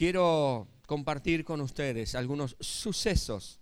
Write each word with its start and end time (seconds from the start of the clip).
quiero 0.00 0.66
compartir 0.86 1.44
con 1.44 1.60
ustedes 1.60 2.14
algunos 2.14 2.56
sucesos 2.58 3.60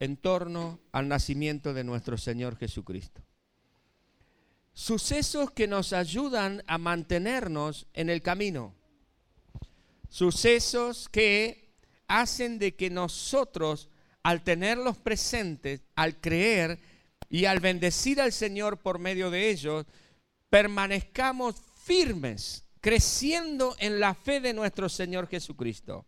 en 0.00 0.16
torno 0.16 0.80
al 0.90 1.06
nacimiento 1.06 1.74
de 1.74 1.84
nuestro 1.84 2.16
Señor 2.16 2.56
Jesucristo. 2.56 3.22
Sucesos 4.72 5.50
que 5.50 5.66
nos 5.68 5.92
ayudan 5.92 6.62
a 6.66 6.78
mantenernos 6.78 7.86
en 7.92 8.08
el 8.08 8.22
camino. 8.22 8.74
Sucesos 10.08 11.10
que 11.10 11.74
hacen 12.08 12.58
de 12.58 12.74
que 12.74 12.88
nosotros, 12.88 13.90
al 14.22 14.42
tenerlos 14.44 14.96
presentes, 14.96 15.82
al 15.94 16.22
creer 16.22 16.80
y 17.28 17.44
al 17.44 17.60
bendecir 17.60 18.18
al 18.22 18.32
Señor 18.32 18.78
por 18.78 18.98
medio 18.98 19.30
de 19.30 19.50
ellos, 19.50 19.84
permanezcamos 20.48 21.56
firmes, 21.84 22.64
creciendo 22.86 23.74
en 23.80 23.98
la 23.98 24.14
fe 24.14 24.38
de 24.38 24.54
nuestro 24.54 24.88
Señor 24.88 25.26
Jesucristo 25.26 26.06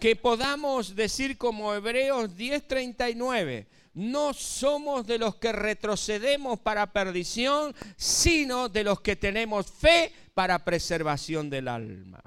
que 0.00 0.16
podamos 0.16 0.96
decir 0.96 1.38
como 1.38 1.72
Hebreos 1.72 2.36
10:39, 2.36 3.68
no 3.94 4.34
somos 4.34 5.06
de 5.06 5.18
los 5.18 5.36
que 5.36 5.52
retrocedemos 5.52 6.58
para 6.58 6.92
perdición, 6.92 7.72
sino 7.96 8.68
de 8.68 8.82
los 8.82 9.02
que 9.02 9.14
tenemos 9.14 9.70
fe 9.70 10.12
para 10.34 10.64
preservación 10.64 11.48
del 11.48 11.68
alma. 11.68 12.20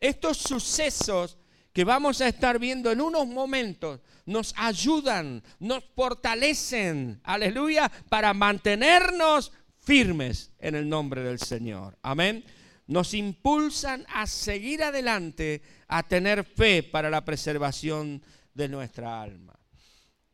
Estos 0.00 0.38
sucesos 0.38 1.38
que 1.72 1.84
vamos 1.84 2.20
a 2.22 2.26
estar 2.26 2.58
viendo 2.58 2.90
en 2.90 3.00
unos 3.00 3.28
momentos 3.28 4.00
nos 4.26 4.52
ayudan, 4.56 5.44
nos 5.60 5.84
fortalecen, 5.94 7.20
aleluya, 7.22 7.88
para 8.08 8.34
mantenernos 8.34 9.52
firmes 9.78 10.50
en 10.58 10.74
el 10.74 10.88
nombre 10.88 11.22
del 11.22 11.38
Señor. 11.38 11.96
Amén 12.02 12.44
nos 12.86 13.14
impulsan 13.14 14.04
a 14.12 14.26
seguir 14.26 14.82
adelante, 14.82 15.62
a 15.88 16.02
tener 16.02 16.44
fe 16.44 16.82
para 16.82 17.10
la 17.10 17.24
preservación 17.24 18.22
de 18.54 18.68
nuestra 18.68 19.22
alma. 19.22 19.58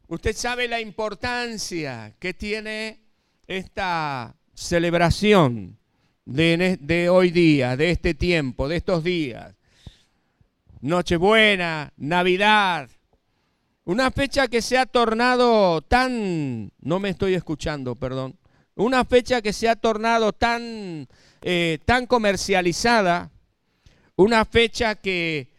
Usted 0.08 0.34
sabe 0.34 0.68
la 0.68 0.80
importancia 0.80 2.16
que 2.18 2.32
tiene 2.32 3.02
esta 3.46 4.34
celebración 4.54 5.78
de, 6.24 7.08
hoy 7.10 7.30
día, 7.30 7.76
de 7.76 7.90
este 7.90 8.14
tiempo, 8.14 8.68
de 8.68 8.76
estos 8.76 9.04
días. 9.04 9.54
Nochebuena, 10.80 11.92
Navidad, 11.96 12.90
una 13.84 14.10
fecha 14.10 14.48
que 14.48 14.62
se 14.62 14.78
ha 14.78 14.86
tornado 14.86 15.82
tan, 15.82 16.70
no 16.80 17.00
me 17.00 17.10
estoy 17.10 17.34
escuchando, 17.34 17.96
perdón, 17.96 18.37
una 18.78 19.04
fecha 19.04 19.42
que 19.42 19.52
se 19.52 19.68
ha 19.68 19.76
tornado 19.76 20.32
tan 20.32 21.06
eh, 21.42 21.78
tan 21.84 22.06
comercializada, 22.06 23.30
una 24.16 24.44
fecha 24.44 24.96
que, 24.96 25.52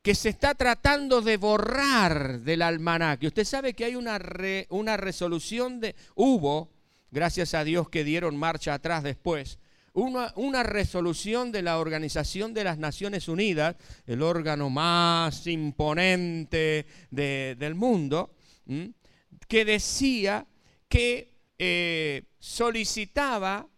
que, 0.00 0.14
se 0.14 0.28
está 0.28 0.54
tratando 0.54 1.22
de 1.22 1.36
borrar 1.38 2.40
del 2.40 2.62
almanaque. 2.62 3.26
Usted 3.26 3.44
sabe 3.44 3.74
que 3.74 3.84
hay 3.84 3.96
una, 3.96 4.20
una 4.68 4.96
resolución 4.96 5.80
de, 5.80 5.96
hubo, 6.14 6.70
gracias 7.10 7.54
a 7.54 7.64
Dios 7.64 7.88
que 7.88 8.04
dieron 8.04 8.36
marcha 8.36 8.74
atrás 8.74 9.02
después, 9.02 9.58
una, 9.92 10.32
una, 10.36 10.62
resolución 10.62 11.50
de 11.50 11.62
la 11.62 11.78
Organización 11.78 12.54
de 12.54 12.64
las 12.64 12.78
Naciones 12.78 13.26
Unidas, 13.26 13.74
el 14.06 14.22
órgano 14.22 14.70
más 14.70 15.48
imponente 15.48 16.86
del 17.10 17.74
mundo, 17.74 18.36
que 19.48 19.64
decía 19.64 20.46
que 20.88 21.33
eh, 21.58 22.24
solicitaba 22.38 23.68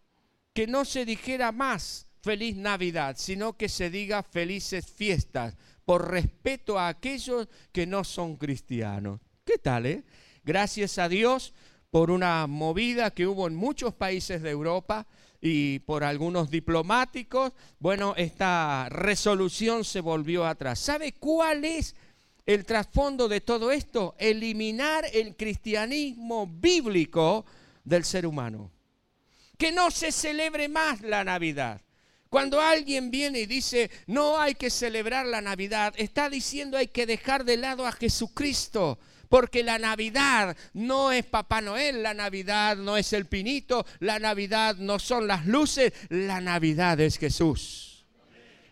que 0.53 0.67
no 0.67 0.85
se 0.85 1.05
dijera 1.05 1.53
más 1.53 2.07
feliz 2.23 2.57
Navidad, 2.57 3.17
sino 3.19 3.57
que 3.57 3.69
se 3.69 3.91
diga 3.91 4.23
felices 4.23 4.87
fiestas, 4.87 5.55
por 5.85 6.11
respeto 6.11 6.79
a 6.79 6.89
aquellos 6.89 7.49
que 7.73 7.87
no 7.87 8.03
son 8.03 8.37
cristianos. 8.37 9.21
¿Qué 9.45 9.59
tal, 9.59 9.87
eh? 9.87 10.03
Gracias 10.43 10.99
a 10.99 11.09
Dios 11.09 11.55
por 11.91 12.11
una 12.11 12.47
movida 12.49 13.13
que 13.13 13.27
hubo 13.27 13.47
en 13.47 13.55
muchos 13.55 13.95
países 13.95 14.43
de 14.43 14.51
Europa 14.51 15.07
y 15.41 15.79
por 15.81 16.03
algunos 16.03 16.51
diplomáticos, 16.51 17.53
bueno, 17.79 18.15
esta 18.17 18.89
resolución 18.89 19.85
se 19.85 20.01
volvió 20.01 20.45
atrás. 20.47 20.81
¿Sabe 20.81 21.13
cuál 21.13 21.65
es 21.65 21.95
el 22.45 22.65
trasfondo 22.65 23.29
de 23.29 23.41
todo 23.41 23.71
esto? 23.71 24.17
Eliminar 24.19 25.05
el 25.13 25.37
cristianismo 25.37 26.49
bíblico 26.49 27.45
del 27.87 28.05
ser 28.05 28.27
humano 28.27 28.71
que 29.57 29.73
no 29.73 29.91
se 29.91 30.13
celebre 30.13 30.69
más 30.69 31.01
la 31.01 31.25
Navidad. 31.25 31.81
Cuando 32.29 32.61
alguien 32.61 33.11
viene 33.11 33.41
y 33.41 33.47
dice, 33.47 33.91
no 34.07 34.39
hay 34.39 34.55
que 34.55 34.69
celebrar 34.69 35.27
la 35.27 35.41
Navidad, 35.41 35.95
está 35.97 36.29
diciendo 36.29 36.77
hay 36.77 36.89
que 36.89 37.07
dejar 37.07 37.45
de 37.45 37.57
lado 37.57 37.87
a 37.87 37.93
Jesucristo. 37.93 38.99
Porque 39.29 39.65
la 39.65 39.79
Navidad 39.79 40.57
no 40.73 41.11
es 41.11 41.25
Papá 41.27 41.61
Noel, 41.61 42.03
la 42.03 42.15
Navidad 42.15 42.77
no 42.77 42.97
es 42.97 43.13
el 43.13 43.27
pinito, 43.27 43.85
la 43.99 44.21
Navidad 44.21 44.77
no 44.77 45.01
son 45.01 45.27
las 45.27 45.47
luces, 45.47 45.93
la 46.11 46.41
Navidad 46.41 47.01
es 47.01 47.19
Jesús. 47.19 48.07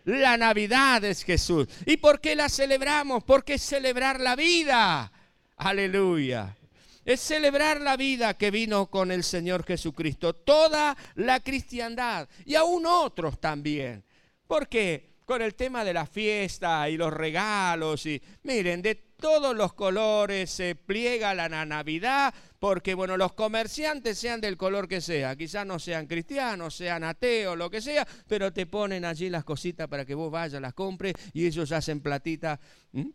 La 0.05 0.37
Navidad 0.37 1.03
es 1.03 1.23
Jesús. 1.23 1.67
¿Y 1.85 1.97
por 1.97 2.21
qué 2.21 2.35
la 2.35 2.47
celebramos? 2.47 3.23
Porque 3.25 3.55
es 3.55 3.63
celebrar 3.63 4.21
la 4.21 4.37
vida. 4.37 5.11
Aleluya 5.57 6.55
es 7.05 7.21
celebrar 7.21 7.79
la 7.79 7.95
vida 7.95 8.33
que 8.33 8.51
vino 8.51 8.87
con 8.87 9.11
el 9.11 9.23
Señor 9.23 9.63
Jesucristo, 9.63 10.33
toda 10.33 10.97
la 11.15 11.39
cristiandad 11.39 12.27
y 12.45 12.55
aún 12.55 12.85
otros 12.85 13.39
también. 13.39 14.03
¿Por 14.47 14.67
qué? 14.67 15.15
Con 15.25 15.41
el 15.41 15.55
tema 15.55 15.83
de 15.83 15.93
la 15.93 16.05
fiesta 16.05 16.89
y 16.89 16.97
los 16.97 17.13
regalos 17.13 18.05
y 18.05 18.21
miren, 18.43 18.81
de 18.81 18.95
todos 18.95 19.55
los 19.55 19.73
colores 19.73 20.49
se 20.51 20.75
pliega 20.75 21.33
la 21.33 21.47
Navidad 21.47 22.33
porque 22.59 22.93
bueno, 22.93 23.17
los 23.17 23.33
comerciantes 23.33 24.17
sean 24.17 24.41
del 24.41 24.57
color 24.57 24.87
que 24.87 25.01
sea, 25.01 25.35
quizás 25.35 25.65
no 25.65 25.79
sean 25.79 26.07
cristianos, 26.07 26.75
sean 26.75 27.03
ateos, 27.03 27.57
lo 27.57 27.69
que 27.69 27.81
sea, 27.81 28.07
pero 28.27 28.51
te 28.51 28.65
ponen 28.65 29.05
allí 29.05 29.29
las 29.29 29.43
cositas 29.43 29.87
para 29.87 30.05
que 30.05 30.15
vos 30.15 30.31
vayas, 30.31 30.61
las 30.61 30.73
compres 30.73 31.13
y 31.33 31.45
ellos 31.45 31.71
hacen 31.71 32.01
platita 32.01 32.59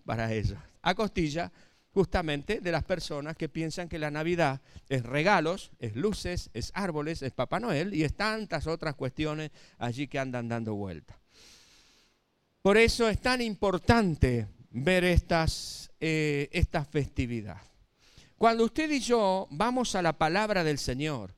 para 0.05 0.33
ellos. 0.33 0.59
A 0.83 0.95
costilla 0.95 1.51
justamente 1.93 2.61
de 2.61 2.73
las 2.73 2.85
personas 2.85 3.37
que 3.37 3.49
piensan 3.49 3.89
que 3.89 3.99
la 3.99 4.11
Navidad 4.11 4.61
es 4.89 5.03
regalos, 5.03 5.73
es 5.79 5.97
luces, 5.97 6.51
es 6.55 6.71
árboles, 6.75 7.23
es 7.23 7.33
Papá 7.33 7.61
Noel 7.61 7.95
y 7.95 8.05
es 8.05 8.15
tantas 8.15 8.67
otras 8.67 8.95
cuestiones 8.95 9.51
allí 9.79 10.07
que 10.07 10.19
andan 10.19 10.49
dando 10.49 10.75
vuelta. 10.75 11.19
Por 12.63 12.77
eso 12.77 13.09
es 13.09 13.21
tan 13.21 13.41
importante 13.41 14.49
ver 14.71 15.05
estas, 15.05 15.91
eh, 15.99 16.49
esta 16.53 16.85
festividad. 16.85 17.61
Cuando 18.37 18.65
usted 18.65 18.91
y 18.91 19.01
yo 19.01 19.49
vamos 19.51 19.95
a 19.95 20.03
la 20.03 20.17
palabra 20.17 20.63
del 20.63 20.79
Señor, 20.79 21.35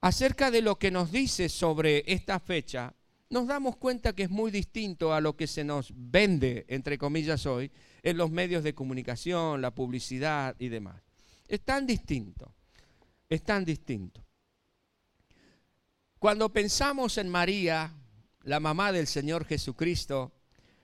acerca 0.00 0.50
de 0.50 0.62
lo 0.62 0.78
que 0.78 0.90
nos 0.90 1.10
dice 1.10 1.48
sobre 1.48 2.04
esta 2.06 2.38
fecha, 2.40 2.94
nos 3.32 3.46
damos 3.46 3.76
cuenta 3.76 4.12
que 4.12 4.24
es 4.24 4.30
muy 4.30 4.50
distinto 4.50 5.14
a 5.14 5.20
lo 5.22 5.34
que 5.34 5.46
se 5.46 5.64
nos 5.64 5.90
vende, 5.96 6.66
entre 6.68 6.98
comillas, 6.98 7.46
hoy, 7.46 7.72
en 8.02 8.18
los 8.18 8.30
medios 8.30 8.62
de 8.62 8.74
comunicación, 8.74 9.62
la 9.62 9.74
publicidad 9.74 10.54
y 10.58 10.68
demás. 10.68 11.02
Es 11.48 11.62
tan 11.62 11.86
distinto, 11.86 12.54
es 13.30 13.42
tan 13.42 13.64
distinto. 13.64 14.22
Cuando 16.18 16.52
pensamos 16.52 17.16
en 17.16 17.30
María, 17.30 17.94
la 18.42 18.60
mamá 18.60 18.92
del 18.92 19.06
Señor 19.06 19.46
Jesucristo, 19.46 20.32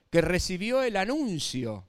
que 0.09 0.21
recibió 0.21 0.81
el 0.81 0.97
anuncio 0.97 1.85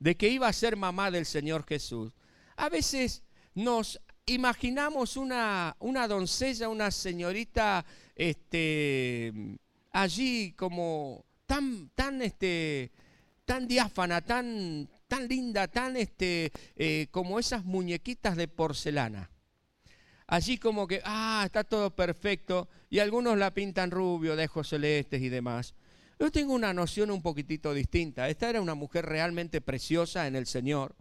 de 0.00 0.18
que 0.18 0.28
iba 0.28 0.48
a 0.48 0.52
ser 0.52 0.76
mamá 0.76 1.10
del 1.10 1.24
Señor 1.24 1.64
Jesús, 1.66 2.12
a 2.56 2.68
veces 2.68 3.22
nos 3.54 3.98
imaginamos 4.26 5.16
una, 5.16 5.76
una 5.78 6.06
doncella, 6.06 6.68
una 6.68 6.90
señorita 6.90 7.86
este, 8.14 9.58
allí 10.02 10.52
como 10.52 11.24
tan, 11.46 11.90
tan, 11.94 12.22
este, 12.22 12.92
tan 13.44 13.66
diáfana, 13.66 14.20
tan, 14.20 14.88
tan 15.08 15.26
linda, 15.26 15.66
tan 15.66 15.96
este, 15.96 16.52
eh, 16.76 17.08
como 17.10 17.38
esas 17.38 17.64
muñequitas 17.64 18.36
de 18.36 18.46
porcelana. 18.46 19.30
Allí 20.28 20.58
como 20.58 20.86
que, 20.86 21.00
ah, 21.04 21.42
está 21.44 21.64
todo 21.64 21.90
perfecto, 21.96 22.68
y 22.90 23.00
algunos 23.00 23.36
la 23.36 23.52
pintan 23.52 23.90
rubio, 23.90 24.36
de 24.36 24.44
ojos 24.44 24.68
celestes 24.68 25.20
y 25.20 25.28
demás. 25.30 25.74
Yo 26.20 26.30
tengo 26.30 26.52
una 26.52 26.72
noción 26.72 27.10
un 27.10 27.22
poquitito 27.22 27.72
distinta. 27.72 28.28
Esta 28.28 28.50
era 28.50 28.60
una 28.60 28.74
mujer 28.74 29.06
realmente 29.06 29.60
preciosa 29.60 30.26
en 30.26 30.36
el 30.36 30.46
Señor, 30.46 30.94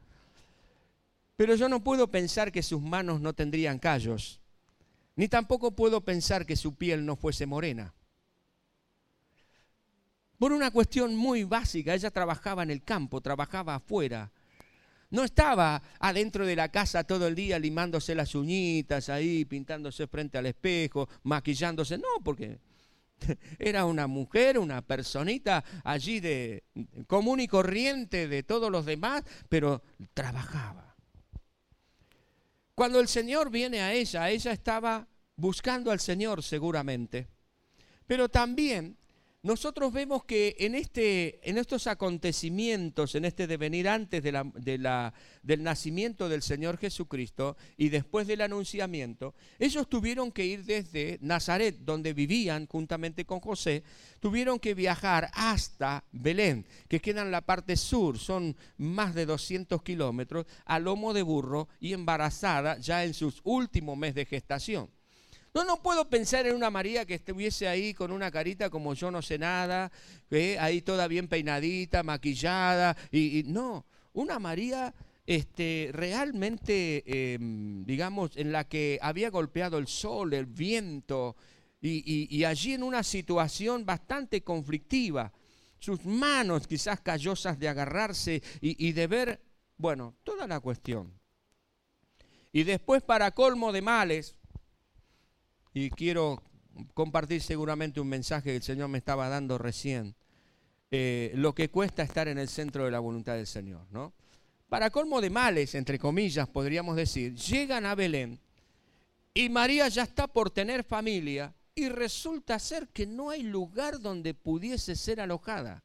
pero 1.35 1.55
yo 1.55 1.69
no 1.69 1.83
puedo 1.83 2.09
pensar 2.09 2.51
que 2.51 2.63
sus 2.63 2.81
manos 2.81 3.21
no 3.21 3.33
tendrían 3.33 3.77
callos, 3.77 4.41
ni 5.15 5.27
tampoco 5.27 5.75
puedo 5.75 6.01
pensar 6.01 6.45
que 6.45 6.55
su 6.55 6.75
piel 6.75 7.05
no 7.05 7.15
fuese 7.15 7.45
morena. 7.45 7.93
Por 10.38 10.51
una 10.51 10.72
cuestión 10.72 11.16
muy 11.16 11.44
básica, 11.44 11.94
ella 11.94 12.12
trabajaba 12.12 12.63
en 12.63 12.72
el 12.72 12.84
campo, 12.84 13.22
trabajaba 13.22 13.75
afuera. 13.75 14.31
No 15.10 15.24
estaba 15.24 15.81
adentro 16.00 16.45
de 16.45 16.56
la 16.56 16.69
casa 16.69 17.04
todo 17.04 17.28
el 17.28 17.36
día 17.36 17.57
limándose 17.57 18.13
las 18.13 18.36
uñitas 18.36 19.10
ahí, 19.10 19.45
pintándose 19.45 20.06
frente 20.07 20.38
al 20.38 20.45
espejo, 20.45 21.07
maquillándose. 21.24 21.98
No, 21.98 22.22
porque 22.24 22.60
Era 23.60 23.86
una 23.86 24.07
mujer, 24.07 24.60
una 24.60 24.81
personita 24.81 25.63
allí 25.84 26.19
de 26.19 26.63
común 27.07 27.39
y 27.39 27.48
corriente 27.48 28.28
de 28.28 28.44
todos 28.44 28.72
los 28.72 28.86
demás, 28.86 29.24
pero 29.50 29.81
trabajaba. 30.13 30.95
Cuando 32.75 33.00
el 33.00 33.07
Señor 33.07 33.50
viene 33.50 33.81
a 33.81 33.94
ella, 33.94 34.30
ella 34.30 34.51
estaba 34.51 35.07
buscando 35.36 35.92
al 35.92 36.00
Señor 36.00 36.44
seguramente. 36.44 37.28
Pero 38.06 38.30
también 38.30 38.98
nosotros 39.44 39.94
vemos 39.94 40.25
que 40.25 40.56
en, 40.60 40.74
este, 40.74 41.48
en 41.48 41.57
estos 41.57 41.86
acontecimientos, 41.86 43.13
en 43.13 43.24
este 43.24 43.45
devenir 43.45 43.88
antes 43.88 44.24
del 44.24 45.63
nacimiento 45.63 46.28
del 46.28 46.42
Señor 46.42 46.78
Jesucristo 46.78 47.56
y 47.78 47.89
después 47.89 48.25
del 48.25 48.42
anunciamiento, 48.42 49.36
ellos 49.60 49.88
tuvieron 49.88 50.31
que 50.31 50.45
ir 50.45 50.66
desde 50.66 51.19
Nazaret, 51.22 51.78
donde 51.80 52.13
vivían 52.13 52.66
juntamente 52.66 53.25
con 53.25 53.39
José, 53.39 53.84
tuvieron 54.19 54.60
que 54.60 54.74
viajar 54.74 55.30
hasta 55.34 56.04
Belén, 56.12 56.66
que 56.88 57.00
queda 57.00 57.22
en 57.22 57.31
la 57.31 57.42
parte 57.42 57.78
sur, 57.78 58.18
son 58.18 58.57
más 58.78 59.13
de 59.13 59.28
200 59.28 59.84
kilómetros, 59.84 60.48
a 60.66 60.80
lomo 60.80 61.13
de 61.13 61.22
burro 61.22 61.69
y 61.80 61.94
embarazada 61.94 62.80
ya 62.80 63.06
en 63.06 63.13
sus 63.13 63.39
últimos 63.44 63.98
meses 63.98 64.16
de 64.16 64.25
gestación. 64.25 64.96
No, 65.53 65.63
no 65.63 65.81
puedo 65.81 66.09
pensar 66.09 66.45
en 66.45 66.55
una 66.55 66.69
María 66.69 67.05
que 67.05 67.15
estuviese 67.15 67.67
ahí 67.67 67.94
con 67.94 68.11
una 68.11 68.29
carita 68.31 68.69
como 68.69 68.94
yo 68.94 69.09
no 69.11 69.21
sé 69.21 69.38
nada, 69.38 69.91
ahí 70.59 70.81
toda 70.81 71.07
bien 71.07 71.27
peinadita, 71.27 72.03
maquillada, 72.03 72.95
y, 73.11 73.44
no, 73.45 73.85
una 74.13 74.39
María 74.39 74.94
este, 75.25 75.89
realmente, 75.94 77.33
em, 77.33 77.83
digamos, 77.85 78.38
en 78.38 78.51
la 78.51 78.65
que 78.65 78.99
había 79.01 79.29
golpeado 79.29 79.77
el 79.77 79.88
sol, 79.88 80.33
el 80.33 80.45
viento, 80.45 81.35
y, 81.81 82.43
allí 82.43 82.73
en 82.73 82.83
una 82.83 83.03
situación 83.03 83.85
bastante 83.85 84.41
conflictiva, 84.41 85.31
sus 85.79 86.03
manos 86.05 86.67
quizás 86.67 87.01
callosas 87.01 87.59
de 87.59 87.69
agarrarse 87.69 88.41
y 88.61 88.91
de 88.91 89.07
ver, 89.07 89.41
bueno, 89.77 90.15
toda 90.23 90.47
la 90.47 90.59
cuestión. 90.59 91.17
Y 92.51 92.63
después, 92.63 93.03
para 93.03 93.31
colmo 93.31 93.71
de 93.71 93.81
males, 93.81 94.35
y 95.77 95.91
quiero 95.91 96.41
compartir 96.95 97.39
seguramente 97.39 98.00
un 98.00 98.07
mensaje 98.07 98.50
que 98.50 98.56
el 98.56 98.63
Señor 98.63 98.89
me 98.89 98.97
estaba 98.97 99.29
dando 99.29 99.59
recién. 99.59 100.15
Eh, 100.89 101.31
lo 101.35 101.53
que 101.53 101.69
cuesta 101.69 102.01
estar 102.01 102.27
en 102.27 102.39
el 102.39 102.47
centro 102.50 102.85
de 102.85 102.91
la 102.91 103.00
voluntad 103.00 103.35
del 103.35 103.45
Señor, 103.45 103.85
¿no? 103.91 104.13
Para 104.69 104.89
colmo 104.89 105.21
de 105.21 105.29
males, 105.29 105.75
entre 105.75 106.00
comillas, 106.00 106.47
podríamos 106.47 106.95
decir, 106.95 107.35
llegan 107.35 107.85
a 107.85 107.94
Belén 107.94 108.39
y 109.35 109.50
María 109.50 109.88
ya 109.88 110.03
está 110.03 110.27
por 110.27 110.50
tener 110.50 110.83
familia 110.83 111.53
y 111.75 111.89
resulta 111.89 112.57
ser 112.57 112.88
que 112.88 113.06
no 113.06 113.29
hay 113.29 113.44
lugar 113.44 114.00
donde 114.00 114.33
pudiese 114.33 114.95
ser 114.95 115.21
alojada. 115.21 115.83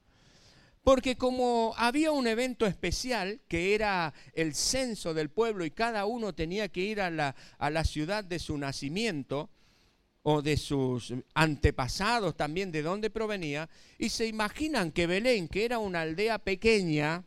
Porque 0.83 1.17
como 1.17 1.75
había 1.77 2.13
un 2.13 2.27
evento 2.27 2.65
especial, 2.65 3.43
que 3.47 3.75
era 3.75 4.15
el 4.33 4.55
censo 4.55 5.13
del 5.13 5.29
pueblo 5.29 5.67
y 5.67 5.71
cada 5.71 6.07
uno 6.07 6.35
tenía 6.35 6.69
que 6.69 6.81
ir 6.81 7.01
a 7.03 7.11
la, 7.11 7.37
a 7.59 7.69
la 7.69 7.85
ciudad 7.85 8.25
de 8.25 8.39
su 8.39 8.57
nacimiento, 8.57 9.51
o 10.23 10.41
de 10.41 10.57
sus 10.57 11.13
antepasados 11.35 12.37
también, 12.37 12.71
de 12.71 12.83
dónde 12.83 13.11
provenía, 13.11 13.69
y 13.99 14.09
se 14.09 14.27
imaginan 14.27 14.93
que 14.93 15.07
Belén, 15.07 15.49
que 15.49 15.65
era 15.65 15.79
una 15.79 16.03
aldea 16.03 16.39
pequeña, 16.39 17.25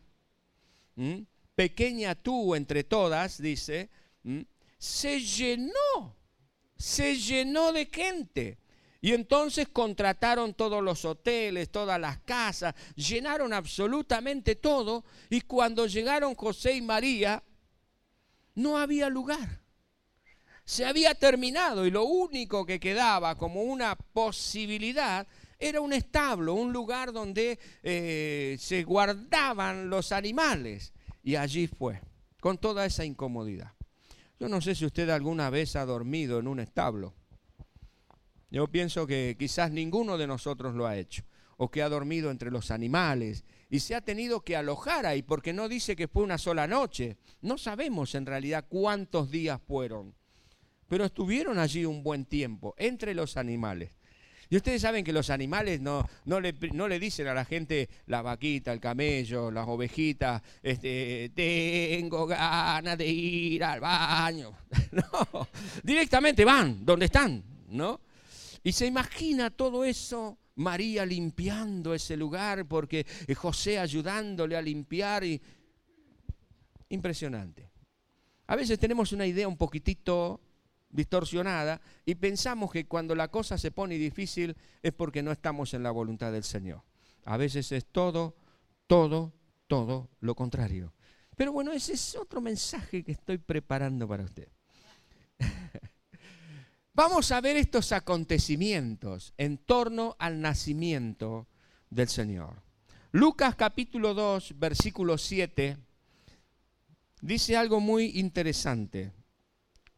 pequeña 1.55 2.15
tú 2.15 2.55
entre 2.55 2.83
todas, 2.83 3.41
dice, 3.41 3.89
se 4.77 5.19
llenó, 5.19 6.15
se 6.77 7.15
llenó 7.17 7.73
de 7.73 7.85
gente. 7.85 8.57
Y 9.01 9.13
entonces 9.13 9.67
contrataron 9.67 10.55
todos 10.55 10.81
los 10.81 11.05
hoteles, 11.05 11.69
todas 11.69 11.99
las 11.99 12.19
casas, 12.19 12.73
llenaron 12.95 13.53
absolutamente 13.53 14.55
todo, 14.55 15.03
y 15.29 15.41
cuando 15.41 15.85
llegaron 15.85 16.33
José 16.33 16.75
y 16.75 16.81
María, 16.81 17.43
no 18.55 18.77
había 18.77 19.09
lugar 19.09 19.64
se 20.65 20.83
había 20.83 21.13
terminado 21.13 21.85
y 21.85 21.91
lo 21.91 22.05
único 22.05 22.65
que 22.65 22.79
quedaba 22.79 23.35
como 23.35 23.61
una 23.61 23.95
posibilidad 23.95 25.27
era 25.59 25.79
un 25.79 25.93
establo, 25.93 26.55
un 26.55 26.73
lugar 26.73 27.13
donde 27.13 27.59
eh, 27.83 28.57
se 28.59 28.83
guardaban 28.83 29.89
los 29.89 30.11
animales. 30.11 30.91
Y 31.23 31.35
allí 31.35 31.67
fue, 31.67 32.01
con 32.39 32.57
toda 32.57 32.85
esa 32.85 33.05
incomodidad. 33.05 33.73
Yo 34.39 34.49
no 34.49 34.59
sé 34.59 34.75
si 34.75 34.85
usted 34.85 35.09
alguna 35.09 35.49
vez 35.49 35.75
ha 35.75 35.85
dormido 35.85 36.39
en 36.39 36.47
un 36.47 36.59
establo. 36.59 37.13
Yo 38.49 38.67
pienso 38.67 39.07
que 39.07 39.35
quizás 39.37 39.71
ninguno 39.71 40.17
de 40.17 40.27
nosotros 40.27 40.75
lo 40.75 40.87
ha 40.87 40.97
hecho, 40.97 41.23
o 41.57 41.69
que 41.69 41.83
ha 41.83 41.89
dormido 41.89 42.31
entre 42.31 42.51
los 42.51 42.71
animales 42.71 43.43
y 43.69 43.79
se 43.79 43.95
ha 43.95 44.01
tenido 44.01 44.41
que 44.41 44.55
alojar 44.55 45.05
ahí, 45.05 45.21
porque 45.21 45.53
no 45.53 45.69
dice 45.69 45.95
que 45.95 46.07
fue 46.07 46.23
una 46.23 46.37
sola 46.37 46.67
noche. 46.67 47.17
No 47.41 47.57
sabemos 47.57 48.15
en 48.15 48.25
realidad 48.25 48.65
cuántos 48.67 49.31
días 49.31 49.61
fueron 49.67 50.15
pero 50.87 51.05
estuvieron 51.05 51.59
allí 51.59 51.85
un 51.85 52.03
buen 52.03 52.25
tiempo 52.25 52.75
entre 52.77 53.13
los 53.13 53.37
animales. 53.37 53.91
Y 54.49 54.57
ustedes 54.57 54.81
saben 54.81 55.03
que 55.03 55.11
los 55.11 55.29
animales 55.31 55.81
no, 55.81 56.07
no, 56.25 56.39
le, 56.39 56.53
no 56.73 56.87
le 56.87 56.99
dicen 56.99 57.27
a 57.27 57.33
la 57.33 57.45
gente 57.45 57.89
la 58.05 58.21
vaquita, 58.21 58.71
el 58.71 58.79
camello, 58.79 59.49
las 59.49 59.67
ovejitas, 59.67 60.41
este, 60.61 61.31
tengo 61.33 62.27
ganas 62.27 62.97
de 62.97 63.07
ir 63.07 63.63
al 63.63 63.79
baño. 63.79 64.51
No, 64.95 65.49
directamente 65.83 66.45
van 66.45 66.85
donde 66.85 67.07
están, 67.07 67.43
¿no? 67.67 67.99
Y 68.63 68.71
se 68.71 68.85
imagina 68.85 69.49
todo 69.49 69.83
eso, 69.83 70.37
María 70.55 71.05
limpiando 71.05 71.93
ese 71.93 72.15
lugar, 72.15 72.65
porque 72.65 73.05
José 73.35 73.77
ayudándole 73.77 74.55
a 74.55 74.61
limpiar. 74.61 75.25
Y... 75.25 75.41
Impresionante. 76.87 77.69
A 78.47 78.55
veces 78.55 78.79
tenemos 78.79 79.11
una 79.11 79.27
idea 79.27 79.49
un 79.49 79.57
poquitito 79.57 80.39
distorsionada 80.95 81.81
y 82.05 82.15
pensamos 82.15 82.71
que 82.71 82.87
cuando 82.87 83.13
la 83.15 83.27
cosa 83.27 83.57
se 83.57 83.71
pone 83.71 83.95
difícil 83.95 84.55
es 84.81 84.93
porque 84.93 85.21
no 85.21 85.31
estamos 85.31 85.73
en 85.73 85.83
la 85.83 85.91
voluntad 85.91 86.31
del 86.31 86.43
Señor. 86.43 86.81
A 87.25 87.37
veces 87.37 87.71
es 87.71 87.85
todo, 87.85 88.35
todo, 88.87 89.33
todo 89.67 90.09
lo 90.21 90.35
contrario. 90.35 90.93
Pero 91.35 91.51
bueno, 91.51 91.73
ese 91.73 91.93
es 91.93 92.15
otro 92.15 92.39
mensaje 92.39 93.03
que 93.03 93.11
estoy 93.11 93.37
preparando 93.37 94.07
para 94.07 94.23
usted. 94.23 94.47
Vamos 96.93 97.31
a 97.33 97.41
ver 97.41 97.57
estos 97.57 97.91
acontecimientos 97.91 99.33
en 99.37 99.57
torno 99.57 100.15
al 100.17 100.39
nacimiento 100.39 101.47
del 101.89 102.07
Señor. 102.07 102.63
Lucas 103.11 103.55
capítulo 103.55 104.13
2, 104.13 104.57
versículo 104.57 105.17
7, 105.17 105.77
dice 107.21 107.57
algo 107.57 107.81
muy 107.81 108.17
interesante. 108.17 109.11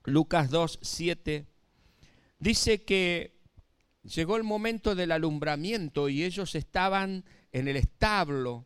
Lucas 0.08 0.50
2, 0.50 0.80
7, 0.82 1.46
dice 2.40 2.86
que 2.86 3.42
llegó 4.04 4.38
el 4.38 4.44
momento 4.44 4.96
del 4.96 5.12
alumbramiento 5.12 6.08
y 6.08 6.24
ellos 6.24 6.56
estaban 6.56 7.26
en 7.52 7.68
el 7.68 7.76
establo. 7.76 8.66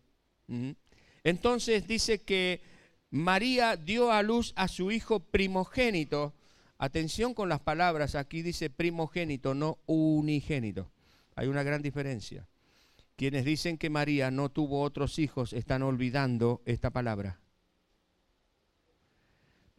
Entonces 1.23 1.87
dice 1.87 2.21
que 2.21 2.61
María 3.09 3.75
dio 3.75 4.11
a 4.11 4.21
luz 4.21 4.53
a 4.55 4.67
su 4.67 4.91
hijo 4.91 5.19
primogénito. 5.19 6.35
Atención 6.77 7.33
con 7.33 7.49
las 7.49 7.61
palabras, 7.61 8.13
aquí 8.13 8.43
dice 8.43 8.69
primogénito, 8.69 9.55
no 9.55 9.79
unigénito. 9.87 10.91
Hay 11.35 11.47
una 11.47 11.63
gran 11.63 11.81
diferencia. 11.81 12.47
Quienes 13.15 13.45
dicen 13.45 13.79
que 13.79 13.89
María 13.89 14.29
no 14.29 14.49
tuvo 14.49 14.83
otros 14.83 15.17
hijos 15.17 15.53
están 15.53 15.81
olvidando 15.81 16.61
esta 16.65 16.91
palabra. 16.91 17.39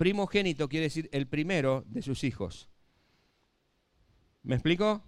Primogénito 0.02 0.68
quiere 0.68 0.86
decir 0.86 1.08
el 1.12 1.28
primero 1.28 1.84
de 1.86 2.02
sus 2.02 2.24
hijos. 2.24 2.68
¿Me 4.42 4.56
explico? 4.56 5.00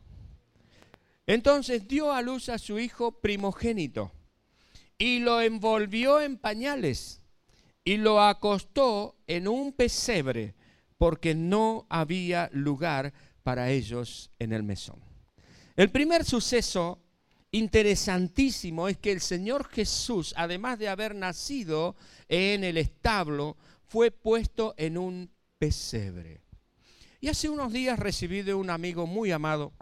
Entonces 1.26 1.88
dio 1.88 2.12
a 2.12 2.22
luz 2.22 2.48
a 2.48 2.58
su 2.58 2.78
hijo 2.78 3.20
primogénito 3.20 4.12
y 4.96 5.18
lo 5.18 5.40
envolvió 5.40 6.20
en 6.20 6.36
pañales 6.36 7.22
y 7.82 7.96
lo 7.96 8.22
acostó 8.22 9.16
en 9.26 9.48
un 9.48 9.72
pesebre 9.72 10.54
porque 10.96 11.34
no 11.34 11.88
había 11.90 12.48
lugar 12.52 13.12
para 13.42 13.72
ellos 13.72 14.30
en 14.38 14.52
el 14.52 14.62
mesón. 14.62 15.00
El 15.74 15.90
primer 15.90 16.24
suceso 16.24 17.00
interesantísimo 17.50 18.86
es 18.86 18.98
que 18.98 19.10
el 19.10 19.20
Señor 19.20 19.68
Jesús, 19.70 20.34
además 20.36 20.78
de 20.78 20.88
haber 20.88 21.16
nacido 21.16 21.96
en 22.28 22.62
el 22.62 22.76
establo, 22.76 23.56
fue 23.94 24.10
puesto 24.10 24.74
en 24.76 24.98
un 24.98 25.30
pesebre. 25.56 26.40
Y 27.20 27.28
hace 27.28 27.48
unos 27.48 27.72
días 27.72 27.96
recibí 27.96 28.42
de 28.42 28.52
un 28.52 28.68
amigo 28.68 29.06
muy 29.06 29.30
amado 29.30 29.72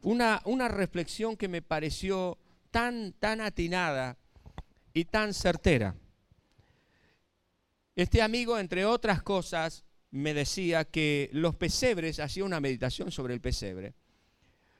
una, 0.00 0.40
una 0.46 0.68
reflexión 0.68 1.36
que 1.36 1.46
me 1.46 1.60
pareció 1.60 2.38
tan, 2.70 3.12
tan 3.12 3.42
atinada 3.42 4.16
y 4.94 5.04
tan 5.04 5.34
certera. 5.34 5.94
Este 7.94 8.22
amigo, 8.22 8.58
entre 8.58 8.86
otras 8.86 9.22
cosas, 9.22 9.84
me 10.10 10.32
decía 10.32 10.86
que 10.86 11.28
los 11.34 11.54
pesebres, 11.54 12.20
hacía 12.20 12.46
una 12.46 12.60
meditación 12.60 13.10
sobre 13.12 13.34
el 13.34 13.42
pesebre, 13.42 13.92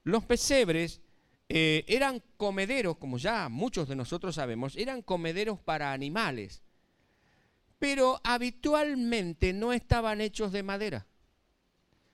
los 0.04 0.24
pesebres 0.24 1.02
eh, 1.50 1.84
eran 1.86 2.22
comederos, 2.38 2.96
como 2.96 3.18
ya 3.18 3.50
muchos 3.50 3.88
de 3.88 3.96
nosotros 3.96 4.36
sabemos, 4.36 4.74
eran 4.74 5.02
comederos 5.02 5.60
para 5.60 5.92
animales, 5.92 6.62
pero 7.78 8.20
habitualmente 8.24 9.52
no 9.52 9.72
estaban 9.72 10.20
hechos 10.20 10.52
de 10.52 10.62
madera, 10.62 11.06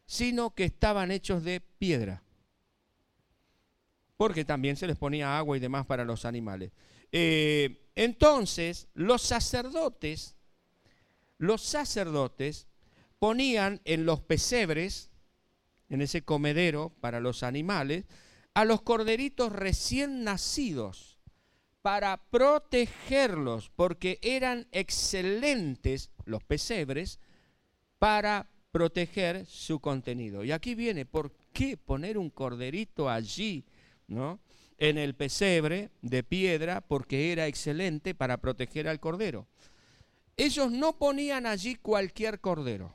sino 0.06 0.54
que 0.54 0.64
estaban 0.64 1.10
hechos 1.10 1.44
de 1.44 1.60
piedra, 1.60 2.22
porque 4.16 4.44
también 4.44 4.76
se 4.76 4.86
les 4.86 4.96
ponía 4.96 5.38
agua 5.38 5.56
y 5.56 5.60
demás 5.60 5.86
para 5.86 6.04
los 6.04 6.24
animales. 6.24 6.72
Eh, 7.12 7.88
entonces, 7.94 8.88
los 8.94 9.22
sacerdotes, 9.22 10.36
los 11.38 11.62
sacerdotes 11.62 12.66
ponían 13.18 13.80
en 13.84 14.06
los 14.06 14.20
pesebres, 14.20 15.10
en 15.88 16.02
ese 16.02 16.22
comedero 16.22 16.92
para 17.00 17.20
los 17.20 17.42
animales, 17.42 18.04
a 18.54 18.64
los 18.64 18.82
corderitos 18.82 19.52
recién 19.52 20.24
nacidos 20.24 21.09
para 21.82 22.16
protegerlos, 22.30 23.70
porque 23.74 24.18
eran 24.22 24.66
excelentes 24.72 26.10
los 26.24 26.44
pesebres 26.44 27.20
para 27.98 28.48
proteger 28.70 29.46
su 29.46 29.80
contenido. 29.80 30.44
Y 30.44 30.52
aquí 30.52 30.74
viene, 30.74 31.06
¿por 31.06 31.32
qué 31.52 31.76
poner 31.76 32.18
un 32.18 32.30
corderito 32.30 33.08
allí, 33.08 33.64
¿no? 34.06 34.40
En 34.78 34.96
el 34.98 35.14
pesebre 35.14 35.90
de 36.00 36.22
piedra, 36.22 36.80
porque 36.80 37.32
era 37.32 37.46
excelente 37.46 38.14
para 38.14 38.38
proteger 38.38 38.88
al 38.88 39.00
cordero. 39.00 39.46
Ellos 40.36 40.70
no 40.70 40.98
ponían 40.98 41.44
allí 41.46 41.74
cualquier 41.74 42.40
cordero. 42.40 42.94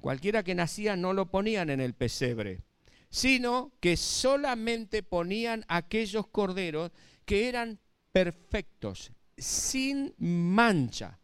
Cualquiera 0.00 0.42
que 0.42 0.54
nacía 0.54 0.96
no 0.96 1.12
lo 1.12 1.30
ponían 1.30 1.70
en 1.70 1.80
el 1.80 1.94
pesebre, 1.94 2.62
sino 3.10 3.72
que 3.80 3.96
solamente 3.96 5.02
ponían 5.02 5.64
aquellos 5.68 6.26
corderos 6.26 6.92
que 7.24 7.48
eran 7.48 7.78
perfectos, 8.12 9.12
sin 9.36 10.14
mancha, 10.18 11.18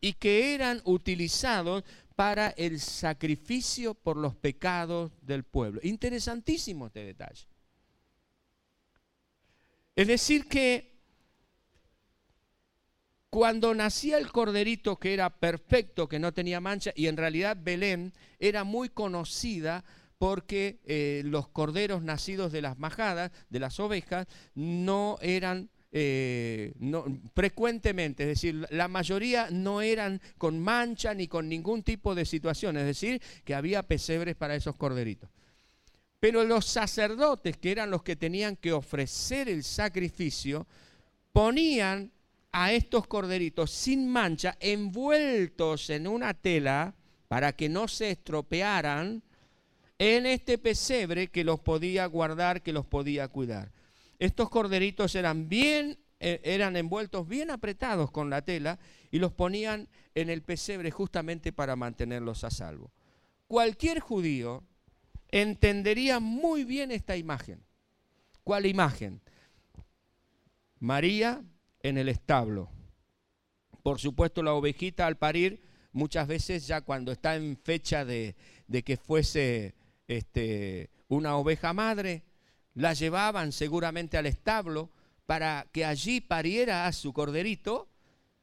y 0.00 0.14
que 0.14 0.54
eran 0.54 0.80
utilizados 0.84 1.84
para 2.16 2.48
el 2.50 2.80
sacrificio 2.80 3.94
por 3.94 4.16
los 4.16 4.34
pecados 4.34 5.12
del 5.22 5.44
pueblo. 5.44 5.80
Interesantísimo 5.82 6.86
este 6.86 7.04
detalle. 7.04 7.46
Es 9.96 10.06
decir, 10.06 10.46
que 10.46 10.90
cuando 13.30 13.74
nacía 13.74 14.18
el 14.18 14.32
corderito 14.32 14.96
que 14.98 15.14
era 15.14 15.30
perfecto, 15.30 16.08
que 16.08 16.18
no 16.18 16.32
tenía 16.32 16.60
mancha, 16.60 16.92
y 16.96 17.06
en 17.06 17.16
realidad 17.16 17.56
Belén 17.60 18.12
era 18.38 18.64
muy 18.64 18.88
conocida 18.88 19.84
porque 20.20 20.80
eh, 20.84 21.22
los 21.24 21.48
corderos 21.48 22.02
nacidos 22.02 22.52
de 22.52 22.60
las 22.60 22.78
majadas, 22.78 23.32
de 23.48 23.58
las 23.58 23.80
ovejas, 23.80 24.26
no 24.54 25.16
eran 25.22 25.70
eh, 25.92 26.74
frecuentemente, 27.34 28.24
es 28.24 28.28
decir, 28.28 28.66
la 28.68 28.86
mayoría 28.86 29.48
no 29.50 29.80
eran 29.80 30.20
con 30.36 30.60
mancha 30.60 31.14
ni 31.14 31.26
con 31.26 31.48
ningún 31.48 31.82
tipo 31.82 32.14
de 32.14 32.26
situación, 32.26 32.76
es 32.76 32.84
decir, 32.84 33.22
que 33.46 33.54
había 33.54 33.82
pesebres 33.82 34.36
para 34.36 34.54
esos 34.54 34.76
corderitos. 34.76 35.30
Pero 36.20 36.44
los 36.44 36.66
sacerdotes, 36.66 37.56
que 37.56 37.72
eran 37.72 37.90
los 37.90 38.02
que 38.02 38.14
tenían 38.14 38.56
que 38.56 38.74
ofrecer 38.74 39.48
el 39.48 39.64
sacrificio, 39.64 40.66
ponían 41.32 42.12
a 42.52 42.74
estos 42.74 43.06
corderitos 43.06 43.70
sin 43.70 44.06
mancha, 44.06 44.54
envueltos 44.60 45.88
en 45.88 46.06
una 46.06 46.34
tela 46.34 46.94
para 47.26 47.54
que 47.54 47.70
no 47.70 47.88
se 47.88 48.10
estropearan, 48.10 49.22
en 50.00 50.24
este 50.24 50.56
pesebre 50.56 51.28
que 51.28 51.44
los 51.44 51.60
podía 51.60 52.06
guardar, 52.06 52.62
que 52.62 52.72
los 52.72 52.86
podía 52.86 53.28
cuidar. 53.28 53.70
Estos 54.18 54.48
corderitos 54.48 55.14
eran 55.14 55.50
bien, 55.50 55.98
eh, 56.20 56.40
eran 56.42 56.74
envueltos 56.76 57.28
bien 57.28 57.50
apretados 57.50 58.10
con 58.10 58.30
la 58.30 58.40
tela 58.40 58.78
y 59.10 59.18
los 59.18 59.32
ponían 59.32 59.90
en 60.14 60.30
el 60.30 60.42
pesebre 60.42 60.90
justamente 60.90 61.52
para 61.52 61.76
mantenerlos 61.76 62.44
a 62.44 62.50
salvo. 62.50 62.90
Cualquier 63.46 64.00
judío 64.00 64.64
entendería 65.28 66.18
muy 66.18 66.64
bien 66.64 66.92
esta 66.92 67.18
imagen. 67.18 67.62
¿Cuál 68.42 68.64
imagen? 68.64 69.20
María 70.78 71.44
en 71.82 71.98
el 71.98 72.08
establo. 72.08 72.70
Por 73.82 74.00
supuesto, 74.00 74.42
la 74.42 74.54
ovejita 74.54 75.06
al 75.06 75.18
parir, 75.18 75.60
muchas 75.92 76.26
veces 76.26 76.66
ya 76.66 76.80
cuando 76.80 77.12
está 77.12 77.36
en 77.36 77.58
fecha 77.58 78.06
de, 78.06 78.34
de 78.66 78.82
que 78.82 78.96
fuese 78.96 79.74
este, 80.10 80.90
una 81.08 81.36
oveja 81.36 81.72
madre, 81.72 82.24
la 82.74 82.94
llevaban 82.94 83.52
seguramente 83.52 84.18
al 84.18 84.26
establo 84.26 84.90
para 85.24 85.68
que 85.72 85.84
allí 85.84 86.20
pariera 86.20 86.86
a 86.86 86.92
su 86.92 87.12
corderito 87.12 87.88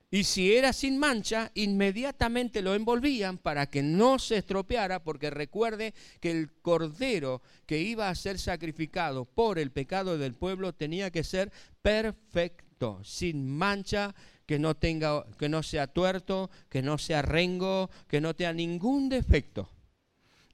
y 0.09 0.23
si 0.23 0.55
era 0.55 0.71
sin 0.71 0.97
mancha, 0.97 1.51
inmediatamente 1.53 2.61
lo 2.61 2.73
envolvían 2.73 3.37
para 3.37 3.69
que 3.69 3.83
no 3.83 4.17
se 4.19 4.37
estropeara, 4.37 5.03
porque 5.03 5.29
recuerde 5.29 5.93
que 6.21 6.31
el 6.31 6.53
cordero 6.61 7.41
que 7.65 7.81
iba 7.81 8.07
a 8.07 8.15
ser 8.15 8.39
sacrificado 8.39 9.25
por 9.25 9.59
el 9.59 9.71
pecado 9.71 10.17
del 10.17 10.33
pueblo 10.33 10.73
tenía 10.73 11.11
que 11.11 11.25
ser 11.25 11.51
perfecto, 11.81 13.01
sin 13.03 13.49
mancha, 13.49 14.15
que 14.45 14.57
no 14.57 14.77
tenga 14.77 15.25
que 15.37 15.49
no 15.49 15.61
sea 15.61 15.87
tuerto, 15.87 16.49
que 16.69 16.81
no 16.81 16.97
sea 16.97 17.21
rengo, 17.21 17.89
que 18.07 18.21
no 18.21 18.33
tenga 18.33 18.53
ningún 18.53 19.09
defecto. 19.09 19.69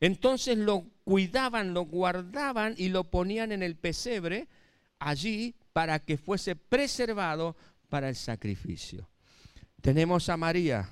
Entonces 0.03 0.57
lo 0.57 0.83
cuidaban, 1.05 1.74
lo 1.74 1.83
guardaban 1.86 2.75
y 2.77 2.89
lo 2.89 3.05
ponían 3.05 3.53
en 3.53 3.63
el 3.63 3.77
pesebre 3.77 4.50
allí 5.00 5.55
para 5.72 6.00
que 6.00 6.17
fuese 6.17 6.57
preservado 6.57 7.55
para 7.88 8.10
el 8.10 8.17
sacrificio. 8.17 9.10
Tenemos 9.81 10.27
a 10.27 10.36
María, 10.36 10.89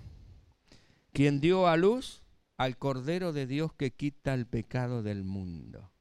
quien 1.12 1.42
dio 1.42 1.68
a 1.68 1.76
luz 1.76 2.24
al 2.56 2.78
Cordero 2.78 3.34
de 3.34 3.48
Dios 3.48 3.74
que 3.74 3.92
quita 3.92 4.34
el 4.34 4.46
pecado 4.46 5.04
del 5.04 5.26
mundo. 5.26 5.92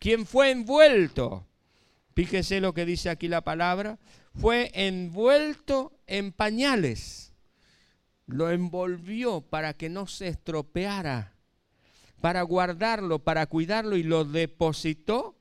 Quien 0.00 0.26
fue 0.26 0.50
envuelto, 0.50 1.46
fíjese 2.16 2.60
lo 2.60 2.74
que 2.74 2.84
dice 2.84 3.10
aquí 3.10 3.28
la 3.28 3.42
palabra, 3.42 4.00
fue 4.34 4.72
envuelto 4.74 5.92
en 6.08 6.32
pañales. 6.32 7.32
Lo 8.26 8.50
envolvió 8.50 9.40
para 9.40 9.74
que 9.74 9.88
no 9.88 10.08
se 10.08 10.26
estropeara 10.26 11.36
para 12.20 12.42
guardarlo, 12.42 13.20
para 13.20 13.46
cuidarlo 13.46 13.96
y 13.96 14.02
lo 14.02 14.24
depositó 14.24 15.36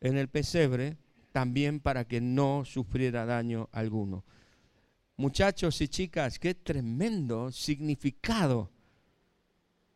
en 0.00 0.16
el 0.16 0.28
pesebre 0.28 0.96
también 1.32 1.80
para 1.80 2.06
que 2.06 2.20
no 2.20 2.64
sufriera 2.64 3.24
daño 3.24 3.68
alguno. 3.72 4.24
Muchachos 5.16 5.80
y 5.80 5.88
chicas, 5.88 6.38
qué 6.38 6.54
tremendo 6.54 7.52
significado 7.52 8.70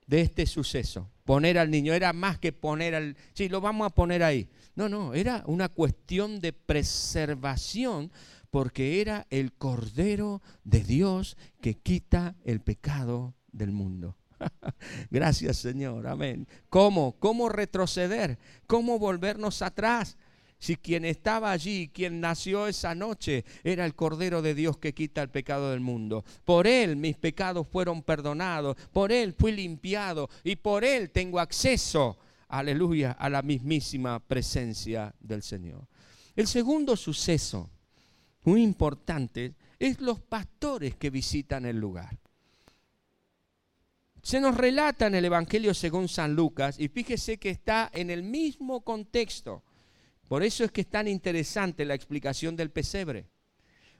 de 0.06 0.20
este 0.20 0.46
suceso. 0.46 1.10
Poner 1.24 1.58
al 1.58 1.70
niño 1.70 1.94
era 1.94 2.12
más 2.12 2.38
que 2.38 2.52
poner 2.52 2.94
al... 2.94 3.16
Sí, 3.32 3.48
lo 3.48 3.60
vamos 3.60 3.86
a 3.86 3.94
poner 3.94 4.22
ahí. 4.22 4.48
No, 4.74 4.88
no, 4.88 5.14
era 5.14 5.42
una 5.46 5.70
cuestión 5.70 6.40
de 6.40 6.52
preservación 6.52 8.10
porque 8.50 9.00
era 9.00 9.26
el 9.30 9.52
Cordero 9.52 10.42
de 10.62 10.84
Dios 10.84 11.36
que 11.60 11.74
quita 11.74 12.36
el 12.44 12.60
pecado 12.60 13.34
del 13.50 13.72
mundo. 13.72 14.16
Gracias 15.10 15.58
Señor, 15.58 16.06
amén. 16.06 16.46
¿Cómo? 16.68 17.16
¿Cómo 17.18 17.48
retroceder? 17.48 18.38
¿Cómo 18.66 18.98
volvernos 18.98 19.62
atrás? 19.62 20.16
Si 20.58 20.76
quien 20.76 21.04
estaba 21.04 21.50
allí, 21.50 21.90
quien 21.92 22.20
nació 22.20 22.66
esa 22.66 22.94
noche, 22.94 23.44
era 23.64 23.84
el 23.84 23.94
Cordero 23.94 24.40
de 24.40 24.54
Dios 24.54 24.78
que 24.78 24.94
quita 24.94 25.20
el 25.20 25.28
pecado 25.28 25.70
del 25.70 25.80
mundo. 25.80 26.24
Por 26.44 26.66
Él 26.66 26.96
mis 26.96 27.16
pecados 27.16 27.68
fueron 27.68 28.02
perdonados, 28.02 28.76
por 28.92 29.12
Él 29.12 29.34
fui 29.38 29.52
limpiado 29.52 30.30
y 30.42 30.56
por 30.56 30.84
Él 30.84 31.10
tengo 31.10 31.38
acceso, 31.38 32.16
aleluya, 32.48 33.12
a 33.12 33.28
la 33.28 33.42
mismísima 33.42 34.20
presencia 34.20 35.14
del 35.20 35.42
Señor. 35.42 35.86
El 36.34 36.46
segundo 36.46 36.96
suceso, 36.96 37.68
muy 38.44 38.62
importante, 38.62 39.54
es 39.78 40.00
los 40.00 40.20
pastores 40.20 40.96
que 40.96 41.10
visitan 41.10 41.66
el 41.66 41.78
lugar. 41.78 42.18
Se 44.24 44.40
nos 44.40 44.56
relata 44.56 45.06
en 45.06 45.14
el 45.16 45.26
Evangelio 45.26 45.74
según 45.74 46.08
San 46.08 46.34
Lucas, 46.34 46.80
y 46.80 46.88
fíjese 46.88 47.36
que 47.36 47.50
está 47.50 47.90
en 47.92 48.08
el 48.08 48.22
mismo 48.22 48.80
contexto. 48.80 49.62
Por 50.28 50.42
eso 50.42 50.64
es 50.64 50.72
que 50.72 50.80
es 50.80 50.88
tan 50.88 51.08
interesante 51.08 51.84
la 51.84 51.92
explicación 51.92 52.56
del 52.56 52.70
pesebre. 52.70 53.26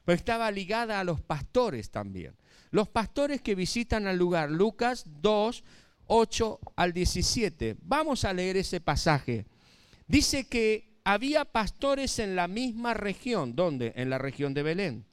Pues 0.02 0.20
estaba 0.20 0.50
ligada 0.50 0.98
a 0.98 1.04
los 1.04 1.20
pastores 1.20 1.90
también. 1.90 2.34
Los 2.70 2.88
pastores 2.88 3.42
que 3.42 3.54
visitan 3.54 4.06
al 4.06 4.16
lugar, 4.16 4.50
Lucas 4.50 5.04
2, 5.20 5.62
8 6.06 6.60
al 6.74 6.94
17. 6.94 7.76
Vamos 7.82 8.24
a 8.24 8.32
leer 8.32 8.56
ese 8.56 8.80
pasaje. 8.80 9.44
Dice 10.06 10.48
que 10.48 10.96
había 11.04 11.44
pastores 11.44 12.18
en 12.18 12.34
la 12.34 12.48
misma 12.48 12.94
región, 12.94 13.54
¿dónde? 13.54 13.92
En 13.94 14.08
la 14.08 14.16
región 14.16 14.54
de 14.54 14.62
Belén, 14.62 15.04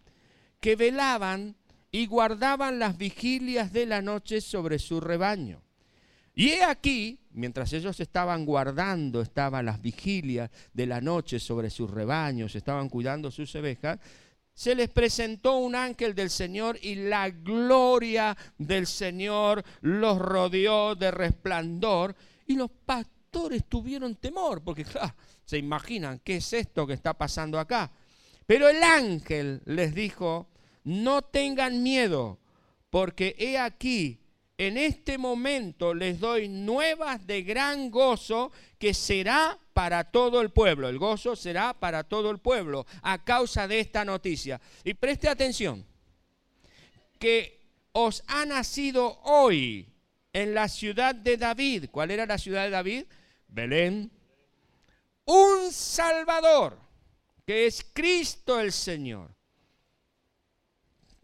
que 0.61 0.77
velaban 0.77 1.57
y 1.91 2.05
guardaban 2.05 2.79
las 2.79 2.97
vigilias 2.97 3.73
de 3.73 3.85
la 3.85 4.01
noche 4.01 4.41
sobre 4.41 4.79
su 4.79 5.01
rebaño. 5.01 5.61
Y 6.33 6.49
he 6.49 6.63
aquí, 6.63 7.19
mientras 7.31 7.73
ellos 7.73 7.99
estaban 7.99 8.45
guardando, 8.45 9.21
estaban 9.21 9.65
las 9.65 9.81
vigilias 9.81 10.49
de 10.73 10.85
la 10.85 11.01
noche 11.01 11.39
sobre 11.39 11.69
sus 11.69 11.91
rebaños, 11.91 12.55
estaban 12.55 12.87
cuidando 12.87 13.29
sus 13.29 13.53
ovejas, 13.55 13.99
se 14.53 14.75
les 14.75 14.89
presentó 14.89 15.57
un 15.57 15.75
ángel 15.75 16.13
del 16.15 16.29
Señor 16.29 16.77
y 16.81 16.95
la 16.95 17.29
gloria 17.29 18.37
del 18.57 18.87
Señor 18.87 19.63
los 19.81 20.19
rodeó 20.19 20.95
de 20.95 21.11
resplandor 21.11 22.15
y 22.47 22.55
los 22.55 22.69
pastores 22.69 23.65
tuvieron 23.65 24.15
temor, 24.15 24.61
porque 24.63 24.85
se 25.45 25.57
imaginan 25.57 26.19
qué 26.23 26.37
es 26.37 26.53
esto 26.53 26.85
que 26.85 26.93
está 26.93 27.13
pasando 27.13 27.59
acá. 27.59 27.91
Pero 28.45 28.69
el 28.69 28.83
ángel 28.83 29.61
les 29.65 29.95
dijo, 29.95 30.50
no 30.83 31.21
tengan 31.21 31.83
miedo, 31.83 32.39
porque 32.89 33.35
he 33.37 33.57
aquí, 33.57 34.19
en 34.57 34.77
este 34.77 35.17
momento 35.17 35.93
les 35.93 36.19
doy 36.19 36.47
nuevas 36.47 37.25
de 37.25 37.41
gran 37.41 37.89
gozo 37.89 38.51
que 38.77 38.93
será 38.93 39.57
para 39.73 40.11
todo 40.11 40.39
el 40.41 40.51
pueblo. 40.51 40.87
El 40.87 40.99
gozo 40.99 41.35
será 41.35 41.73
para 41.73 42.03
todo 42.03 42.29
el 42.29 42.37
pueblo 42.37 42.85
a 43.01 43.23
causa 43.23 43.67
de 43.67 43.79
esta 43.79 44.05
noticia. 44.05 44.61
Y 44.83 44.93
preste 44.93 45.29
atención, 45.29 45.83
que 47.17 47.59
os 47.91 48.23
ha 48.27 48.45
nacido 48.45 49.19
hoy 49.23 49.87
en 50.33 50.53
la 50.53 50.67
ciudad 50.67 51.15
de 51.15 51.37
David. 51.37 51.85
¿Cuál 51.91 52.11
era 52.11 52.25
la 52.25 52.37
ciudad 52.37 52.63
de 52.65 52.69
David? 52.69 53.05
Belén. 53.47 54.11
Un 55.25 55.71
Salvador, 55.71 56.77
que 57.45 57.65
es 57.65 57.85
Cristo 57.93 58.59
el 58.59 58.71
Señor. 58.71 59.40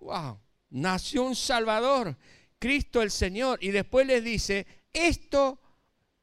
Wow, 0.08 0.40
nació 0.70 1.24
un 1.24 1.36
Salvador, 1.36 2.16
Cristo 2.60 3.02
el 3.02 3.12
Señor. 3.12 3.62
Y 3.62 3.72
después 3.72 4.08
les 4.08 4.24
dice, 4.24 4.66
esto 4.94 5.60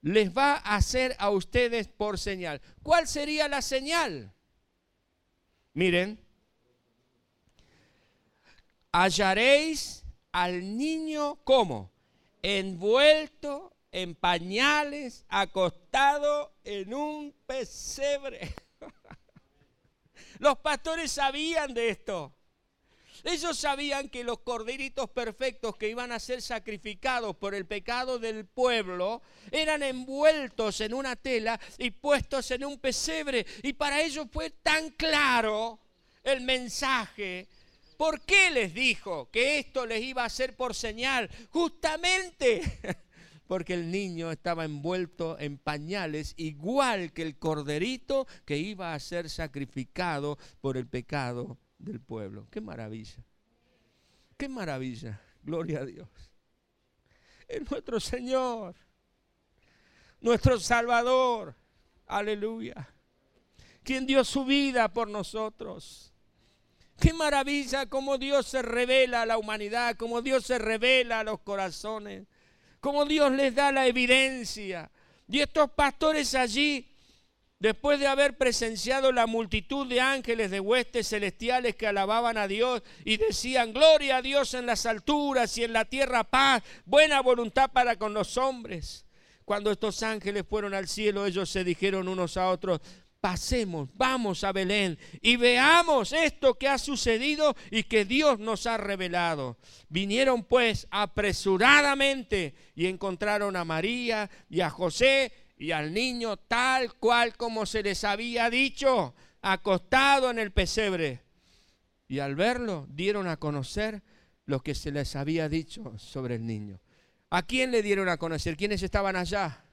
les 0.00 0.34
va 0.34 0.54
a 0.54 0.76
hacer 0.76 1.14
a 1.18 1.28
ustedes 1.28 1.88
por 1.88 2.18
señal. 2.18 2.62
¿Cuál 2.82 3.06
sería 3.06 3.46
la 3.46 3.60
señal? 3.60 4.32
Miren, 5.74 6.18
hallaréis 8.90 10.06
al 10.32 10.78
niño 10.78 11.36
como 11.44 11.92
envuelto 12.42 13.76
en 13.92 14.14
pañales, 14.14 15.26
acostado 15.28 16.54
en 16.64 16.94
un 16.94 17.34
pesebre. 17.46 18.54
Los 20.38 20.56
pastores 20.60 21.12
sabían 21.12 21.74
de 21.74 21.90
esto. 21.90 22.34
Ellos 23.24 23.56
sabían 23.56 24.10
que 24.10 24.22
los 24.22 24.40
corderitos 24.40 25.08
perfectos 25.08 25.76
que 25.76 25.88
iban 25.88 26.12
a 26.12 26.20
ser 26.20 26.42
sacrificados 26.42 27.34
por 27.36 27.54
el 27.54 27.64
pecado 27.64 28.18
del 28.18 28.44
pueblo 28.44 29.22
eran 29.50 29.82
envueltos 29.82 30.82
en 30.82 30.92
una 30.92 31.16
tela 31.16 31.58
y 31.78 31.90
puestos 31.90 32.50
en 32.50 32.66
un 32.66 32.78
pesebre. 32.78 33.46
Y 33.62 33.72
para 33.72 34.02
ellos 34.02 34.26
fue 34.30 34.50
tan 34.50 34.90
claro 34.90 35.80
el 36.22 36.42
mensaje. 36.42 37.48
¿Por 37.96 38.20
qué 38.20 38.50
les 38.50 38.74
dijo 38.74 39.30
que 39.30 39.58
esto 39.58 39.86
les 39.86 40.02
iba 40.02 40.22
a 40.22 40.26
hacer 40.26 40.54
por 40.54 40.74
señal? 40.74 41.30
Justamente 41.48 42.60
porque 43.46 43.72
el 43.72 43.90
niño 43.90 44.32
estaba 44.32 44.66
envuelto 44.66 45.38
en 45.38 45.56
pañales, 45.56 46.34
igual 46.36 47.12
que 47.14 47.22
el 47.22 47.38
corderito 47.38 48.26
que 48.44 48.58
iba 48.58 48.92
a 48.92 49.00
ser 49.00 49.30
sacrificado 49.30 50.38
por 50.60 50.76
el 50.76 50.86
pecado 50.86 51.58
del 51.84 52.00
pueblo. 52.00 52.46
Qué 52.50 52.60
maravilla. 52.60 53.24
Qué 54.36 54.48
maravilla. 54.48 55.20
Gloria 55.42 55.80
a 55.80 55.84
Dios. 55.84 56.08
Es 57.46 57.70
nuestro 57.70 58.00
Señor. 58.00 58.74
Nuestro 60.20 60.58
Salvador. 60.58 61.54
Aleluya. 62.06 62.88
Quien 63.82 64.06
dio 64.06 64.24
su 64.24 64.44
vida 64.44 64.92
por 64.92 65.08
nosotros. 65.08 66.12
Qué 66.98 67.12
maravilla 67.12 67.86
como 67.86 68.18
Dios 68.18 68.46
se 68.46 68.62
revela 68.62 69.22
a 69.22 69.26
la 69.26 69.36
humanidad, 69.36 69.96
como 69.96 70.22
Dios 70.22 70.44
se 70.44 70.58
revela 70.58 71.20
a 71.20 71.24
los 71.24 71.40
corazones, 71.40 72.26
como 72.80 73.04
Dios 73.04 73.32
les 73.32 73.54
da 73.54 73.72
la 73.72 73.86
evidencia. 73.86 74.90
Y 75.28 75.40
estos 75.40 75.70
pastores 75.72 76.34
allí 76.34 76.93
Después 77.58 77.98
de 77.98 78.06
haber 78.06 78.36
presenciado 78.36 79.12
la 79.12 79.26
multitud 79.26 79.86
de 79.86 80.00
ángeles 80.00 80.50
de 80.50 80.60
huestes 80.60 81.08
celestiales 81.08 81.76
que 81.76 81.86
alababan 81.86 82.36
a 82.36 82.48
Dios 82.48 82.82
y 83.04 83.16
decían, 83.16 83.72
gloria 83.72 84.18
a 84.18 84.22
Dios 84.22 84.54
en 84.54 84.66
las 84.66 84.86
alturas 84.86 85.56
y 85.56 85.64
en 85.64 85.72
la 85.72 85.84
tierra 85.84 86.24
paz, 86.24 86.62
buena 86.84 87.20
voluntad 87.20 87.70
para 87.70 87.96
con 87.96 88.12
los 88.12 88.36
hombres. 88.36 89.06
Cuando 89.44 89.70
estos 89.70 90.02
ángeles 90.02 90.44
fueron 90.48 90.74
al 90.74 90.88
cielo, 90.88 91.26
ellos 91.26 91.48
se 91.48 91.64
dijeron 91.64 92.08
unos 92.08 92.36
a 92.36 92.48
otros, 92.48 92.80
pasemos, 93.24 93.88
vamos 93.94 94.44
a 94.44 94.52
Belén 94.52 94.98
y 95.22 95.36
veamos 95.36 96.12
esto 96.12 96.58
que 96.58 96.68
ha 96.68 96.76
sucedido 96.76 97.56
y 97.70 97.84
que 97.84 98.04
Dios 98.04 98.38
nos 98.38 98.66
ha 98.66 98.76
revelado. 98.76 99.56
Vinieron 99.88 100.44
pues 100.44 100.86
apresuradamente 100.90 102.54
y 102.74 102.86
encontraron 102.86 103.56
a 103.56 103.64
María 103.64 104.28
y 104.50 104.60
a 104.60 104.68
José 104.68 105.32
y 105.56 105.72
al 105.72 105.94
niño 105.94 106.36
tal 106.36 106.94
cual 106.94 107.36
como 107.36 107.66
se 107.66 107.82
les 107.82 108.04
había 108.04 108.50
dicho, 108.50 109.14
acostado 109.40 110.30
en 110.30 110.38
el 110.38 110.52
pesebre. 110.52 111.22
Y 112.08 112.18
al 112.18 112.34
verlo 112.34 112.86
dieron 112.90 113.28
a 113.28 113.36
conocer 113.36 114.02
lo 114.46 114.60
que 114.60 114.74
se 114.74 114.90
les 114.90 115.16
había 115.16 115.48
dicho 115.48 115.98
sobre 115.98 116.36
el 116.36 116.46
niño. 116.46 116.80
¿A 117.30 117.42
quién 117.42 117.70
le 117.70 117.82
dieron 117.82 118.08
a 118.08 118.16
conocer? 118.16 118.56
¿Quiénes 118.56 118.82
estaban 118.82 119.16
allá? 119.16 119.64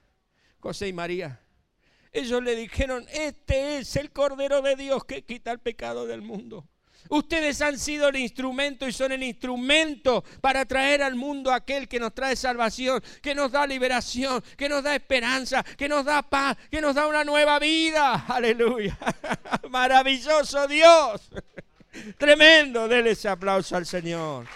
José 0.60 0.88
y 0.88 0.94
María. 0.94 1.42
Ellos 2.12 2.44
le 2.44 2.56
dijeron, 2.56 3.06
este 3.12 3.78
es 3.78 3.96
el 3.96 4.12
Cordero 4.12 4.62
de 4.62 4.76
Dios 4.76 5.06
que 5.06 5.24
quita 5.24 5.52
el 5.52 5.60
pecado 5.60 6.06
del 6.06 6.22
mundo. 6.22 6.68
Ustedes 7.10 7.62
han 7.62 7.78
sido 7.78 8.10
el 8.10 8.16
instrumento 8.16 8.88
y 8.88 8.94
son 8.94 9.12
el 9.12 9.24
instrumento 9.24 10.24
para 10.40 10.66
traer 10.66 11.04
al 11.04 11.16
mundo 11.16 11.52
aquel 11.52 11.88
que 11.88 12.00
nos 12.00 12.14
trae 12.14 12.36
salvación, 12.36 13.02
que 13.22 13.36
nos 13.36 13.52
da 13.52 13.68
liberación, 13.68 14.44
que 14.56 14.70
nos 14.70 14.84
da 14.84 14.96
esperanza, 14.96 15.64
que 15.64 15.90
nos 15.90 16.06
da 16.06 16.22
paz, 16.22 16.58
que 16.70 16.82
nos 16.82 16.96
da 16.96 17.08
una 17.08 17.24
nueva 17.24 17.60
vida. 17.60 18.26
Aleluya. 18.28 18.98
Maravilloso 19.70 20.68
Dios. 20.68 21.30
Tremendo. 22.18 22.88
Denle 22.88 23.12
ese 23.12 23.30
aplauso 23.30 23.76
al 23.76 23.86
Señor. 23.86 24.48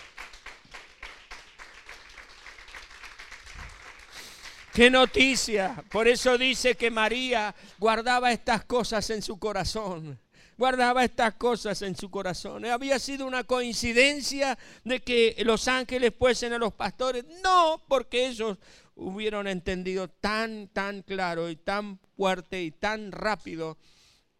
Qué 4.73 4.89
noticia. 4.89 5.83
Por 5.89 6.07
eso 6.07 6.37
dice 6.37 6.75
que 6.75 6.91
María 6.91 7.55
guardaba 7.77 8.31
estas 8.31 8.65
cosas 8.65 9.09
en 9.09 9.21
su 9.21 9.39
corazón 9.39 10.19
guardaba 10.57 11.03
estas 11.03 11.35
cosas 11.35 11.81
en 11.81 11.95
su 11.95 12.09
corazón. 12.09 12.65
¿Había 12.65 12.99
sido 12.99 13.27
una 13.27 13.43
coincidencia 13.43 14.57
de 14.83 15.01
que 15.01 15.35
los 15.45 15.67
ángeles 15.67 16.13
fuesen 16.17 16.53
a 16.53 16.57
los 16.57 16.73
pastores? 16.73 17.25
No, 17.43 17.81
porque 17.87 18.27
ellos 18.27 18.57
hubieron 18.95 19.47
entendido 19.47 20.07
tan, 20.07 20.69
tan 20.69 21.01
claro 21.01 21.49
y 21.49 21.55
tan 21.57 21.99
fuerte 22.15 22.63
y 22.63 22.71
tan 22.71 23.11
rápido 23.11 23.77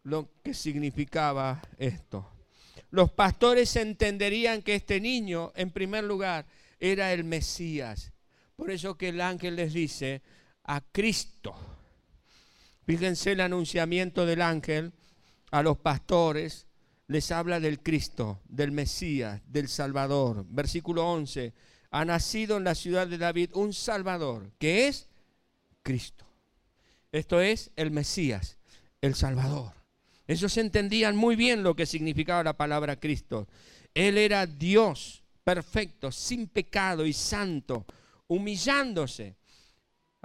lo 0.03 0.29
que 0.43 0.53
significaba 0.53 1.61
esto. 1.77 2.29
Los 2.91 3.11
pastores 3.11 3.75
entenderían 3.75 4.61
que 4.61 4.75
este 4.75 5.01
niño, 5.01 5.51
en 5.55 5.71
primer 5.71 6.03
lugar, 6.03 6.45
era 6.79 7.11
el 7.11 7.23
Mesías. 7.23 8.13
Por 8.55 8.71
eso 8.71 8.97
que 8.97 9.09
el 9.09 9.19
ángel 9.19 9.57
les 9.57 9.73
dice 9.73 10.21
a 10.63 10.79
Cristo. 10.79 11.55
Fíjense 12.85 13.33
el 13.33 13.41
anunciamiento 13.41 14.25
del 14.25 14.41
ángel 14.41 14.93
a 15.55 15.63
los 15.63 15.77
pastores, 15.77 16.67
les 17.07 17.31
habla 17.31 17.61
del 17.61 17.81
Cristo, 17.81 18.41
del 18.49 18.73
Mesías, 18.73 19.41
del 19.47 19.69
Salvador. 19.69 20.45
Versículo 20.49 21.09
11, 21.09 21.53
ha 21.91 22.03
nacido 22.03 22.57
en 22.57 22.65
la 22.65 22.75
ciudad 22.75 23.07
de 23.07 23.17
David 23.17 23.51
un 23.53 23.71
Salvador, 23.71 24.51
que 24.59 24.89
es 24.89 25.07
Cristo. 25.81 26.25
Esto 27.09 27.39
es 27.39 27.71
el 27.77 27.89
Mesías, 27.89 28.57
el 28.99 29.15
Salvador. 29.15 29.71
Ellos 30.27 30.57
entendían 30.57 31.15
muy 31.15 31.37
bien 31.37 31.63
lo 31.63 31.73
que 31.73 31.85
significaba 31.85 32.43
la 32.43 32.57
palabra 32.57 32.99
Cristo. 32.99 33.47
Él 33.93 34.17
era 34.17 34.45
Dios 34.45 35.23
perfecto, 35.45 36.11
sin 36.11 36.47
pecado 36.49 37.05
y 37.05 37.13
santo, 37.13 37.85
humillándose 38.27 39.37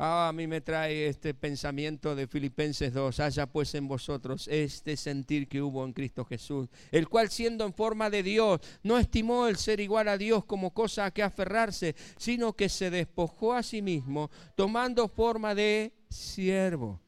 Ah, 0.03 0.29
a 0.29 0.33
mí 0.33 0.47
me 0.47 0.63
trae 0.63 1.09
este 1.09 1.35
pensamiento 1.35 2.15
de 2.15 2.27
Filipenses 2.27 2.95
2, 2.95 3.21
haya 3.21 3.47
pues 3.47 3.75
en 3.75 3.87
vosotros 3.87 4.49
este 4.49 4.97
sentir 4.97 5.47
que 5.47 5.61
hubo 5.61 5.85
en 5.85 5.93
Cristo 5.93 6.25
Jesús, 6.25 6.71
el 6.91 7.07
cual 7.07 7.29
siendo 7.29 7.67
en 7.67 7.75
forma 7.75 8.09
de 8.09 8.23
Dios, 8.23 8.61
no 8.83 8.97
estimó 8.97 9.47
el 9.47 9.57
ser 9.57 9.79
igual 9.79 10.09
a 10.09 10.17
Dios 10.17 10.47
como 10.47 10.73
cosa 10.73 11.05
a 11.05 11.11
que 11.11 11.23
aferrarse, 11.23 11.95
sino 12.17 12.55
que 12.55 12.71
se 12.71 12.89
despojó 12.89 13.53
a 13.53 13.63
sí 13.63 13.83
mismo, 13.83 14.31
tomando 14.55 15.07
forma 15.07 15.55
de 15.55 15.93
siervo. 16.09 16.99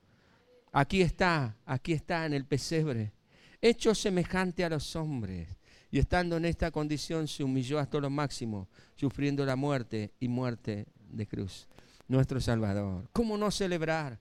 Aquí 0.71 1.01
está, 1.01 1.57
aquí 1.65 1.95
está 1.95 2.27
en 2.27 2.35
el 2.35 2.45
pesebre, 2.45 3.15
hecho 3.63 3.95
semejante 3.95 4.67
a 4.67 4.69
los 4.69 4.95
hombres. 4.97 5.49
Y 5.91 5.99
estando 5.99 6.37
en 6.37 6.45
esta 6.45 6.71
condición 6.71 7.27
se 7.27 7.43
humilló 7.43 7.79
hasta 7.79 7.99
lo 8.01 8.11
máximo, 8.11 8.69
sufriendo 8.97 9.47
la 9.47 9.57
muerte 9.57 10.13
y 10.21 10.29
muerte 10.29 10.85
de 11.09 11.27
cruz. 11.27 11.69
Nuestro 12.13 12.41
Salvador. 12.41 13.09
¿Cómo 13.13 13.37
no 13.37 13.51
celebrar? 13.51 14.21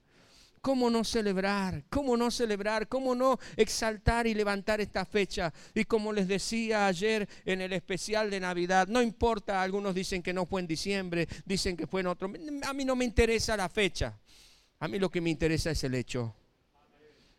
¿Cómo 0.60 0.90
no 0.90 1.04
celebrar? 1.04 1.84
¿Cómo 1.90 2.16
no 2.16 2.30
celebrar? 2.30 2.88
¿Cómo 2.88 3.14
no 3.14 3.38
exaltar 3.56 4.26
y 4.26 4.34
levantar 4.34 4.80
esta 4.80 5.04
fecha? 5.04 5.52
Y 5.74 5.84
como 5.84 6.12
les 6.12 6.26
decía 6.26 6.86
ayer 6.86 7.28
en 7.44 7.60
el 7.60 7.72
especial 7.72 8.30
de 8.30 8.40
Navidad, 8.40 8.88
no 8.88 9.02
importa, 9.02 9.60
algunos 9.60 9.94
dicen 9.94 10.22
que 10.22 10.32
no 10.32 10.46
fue 10.46 10.60
en 10.60 10.66
diciembre, 10.66 11.28
dicen 11.44 11.76
que 11.76 11.86
fue 11.86 12.00
en 12.00 12.06
otro. 12.06 12.32
A 12.64 12.72
mí 12.72 12.84
no 12.84 12.96
me 12.96 13.04
interesa 13.04 13.56
la 13.56 13.68
fecha. 13.68 14.18
A 14.78 14.88
mí 14.88 14.98
lo 14.98 15.10
que 15.10 15.20
me 15.20 15.30
interesa 15.30 15.72
es 15.72 15.84
el 15.84 15.94
hecho. 15.94 16.34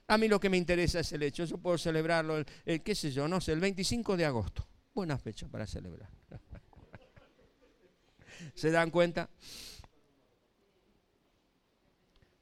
A 0.08 0.18
mí 0.18 0.28
lo 0.28 0.40
que 0.40 0.50
me 0.50 0.58
interesa 0.58 1.00
es 1.00 1.12
el 1.14 1.24
hecho. 1.24 1.46
Yo 1.46 1.58
puedo 1.58 1.78
celebrarlo, 1.78 2.44
el, 2.66 2.84
qué 2.84 2.94
sé 2.94 3.12
yo, 3.12 3.28
no 3.28 3.42
sé, 3.42 3.54
el 3.54 3.60
25 3.60 4.18
de 4.18 4.26
agosto. 4.26 4.68
Buena 4.94 5.18
fecha 5.18 5.48
para 5.48 5.66
celebrar. 5.66 6.10
¿Se 8.54 8.70
dan 8.70 8.92
cuenta? 8.92 9.30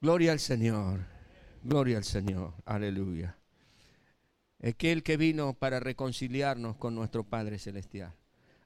Gloria 0.01 0.31
al 0.31 0.39
Señor, 0.39 1.05
gloria 1.63 1.97
al 1.97 2.03
Señor, 2.03 2.55
aleluya. 2.65 3.37
Aquel 4.63 5.03
que 5.03 5.15
vino 5.15 5.53
para 5.53 5.79
reconciliarnos 5.79 6.75
con 6.77 6.95
nuestro 6.95 7.23
Padre 7.23 7.59
Celestial. 7.59 8.11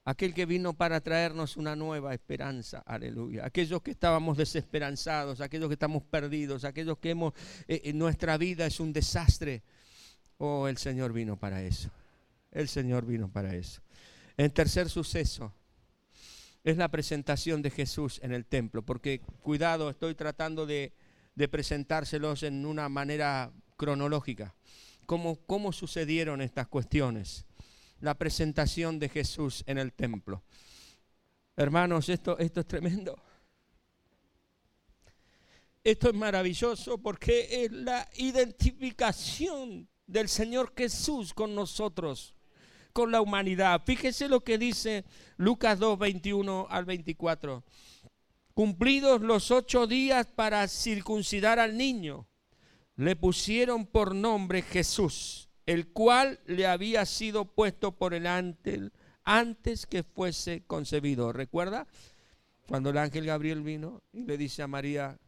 Aquel 0.06 0.32
que 0.32 0.46
vino 0.46 0.72
para 0.72 1.02
traernos 1.02 1.58
una 1.58 1.76
nueva 1.76 2.14
esperanza, 2.14 2.78
aleluya. 2.86 3.44
Aquellos 3.44 3.82
que 3.82 3.90
estábamos 3.90 4.38
desesperanzados, 4.38 5.42
aquellos 5.42 5.68
que 5.68 5.74
estamos 5.74 6.02
perdidos, 6.04 6.64
aquellos 6.64 6.96
que 6.96 7.10
hemos, 7.10 7.34
eh, 7.68 7.82
eh, 7.84 7.92
nuestra 7.92 8.38
vida 8.38 8.64
es 8.64 8.80
un 8.80 8.94
desastre. 8.94 9.62
Oh, 10.38 10.68
el 10.68 10.78
Señor 10.78 11.12
vino 11.12 11.36
para 11.36 11.62
eso. 11.62 11.90
El 12.50 12.68
Señor 12.68 13.04
vino 13.04 13.28
para 13.30 13.54
eso. 13.54 13.82
En 14.38 14.50
tercer 14.52 14.88
suceso, 14.88 15.52
es 16.64 16.78
la 16.78 16.88
presentación 16.88 17.60
de 17.60 17.70
Jesús 17.70 18.20
en 18.22 18.32
el 18.32 18.46
templo, 18.46 18.80
porque 18.80 19.20
cuidado, 19.42 19.90
estoy 19.90 20.14
tratando 20.14 20.64
de 20.64 20.94
de 21.36 21.48
presentárselos 21.48 22.42
en 22.42 22.66
una 22.66 22.88
manera 22.88 23.52
cronológica. 23.76 24.56
¿Cómo, 25.04 25.36
cómo 25.46 25.72
sucedieron 25.72 26.40
estas 26.40 26.66
cuestiones? 26.66 27.46
La 28.00 28.14
presentación 28.14 28.98
de 28.98 29.08
Jesús 29.08 29.62
en 29.66 29.78
el 29.78 29.92
templo. 29.92 30.42
Hermanos, 31.54 32.08
esto, 32.08 32.36
esto 32.38 32.60
es 32.60 32.66
tremendo. 32.66 33.16
Esto 35.84 36.08
es 36.08 36.14
maravilloso 36.14 36.98
porque 36.98 37.64
es 37.64 37.70
la 37.70 38.08
identificación 38.16 39.88
del 40.06 40.28
Señor 40.28 40.72
Jesús 40.76 41.32
con 41.32 41.54
nosotros, 41.54 42.34
con 42.92 43.12
la 43.12 43.20
humanidad. 43.20 43.82
Fíjese 43.86 44.28
lo 44.28 44.40
que 44.42 44.58
dice 44.58 45.04
Lucas 45.36 45.78
2, 45.78 45.98
21 45.98 46.66
al 46.68 46.86
24. 46.86 47.62
Cumplidos 48.56 49.20
los 49.20 49.50
ocho 49.50 49.86
días 49.86 50.28
para 50.28 50.66
circuncidar 50.66 51.58
al 51.58 51.76
niño, 51.76 52.26
le 52.96 53.14
pusieron 53.14 53.84
por 53.84 54.14
nombre 54.14 54.62
Jesús, 54.62 55.50
el 55.66 55.88
cual 55.88 56.40
le 56.46 56.66
había 56.66 57.04
sido 57.04 57.44
puesto 57.44 57.92
por 57.92 58.14
el 58.14 58.26
ángel 58.26 58.94
antes 59.24 59.84
que 59.84 60.04
fuese 60.04 60.64
concebido. 60.66 61.34
¿Recuerda? 61.34 61.86
Cuando 62.66 62.88
el 62.88 62.96
ángel 62.96 63.26
Gabriel 63.26 63.60
vino 63.60 64.02
y 64.10 64.22
le 64.22 64.38
dice 64.38 64.62
a 64.62 64.66
María, 64.66 65.18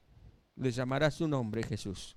le 0.57 0.71
llamará 0.71 1.11
su 1.11 1.29
nombre 1.29 1.63
Jesús. 1.65 2.17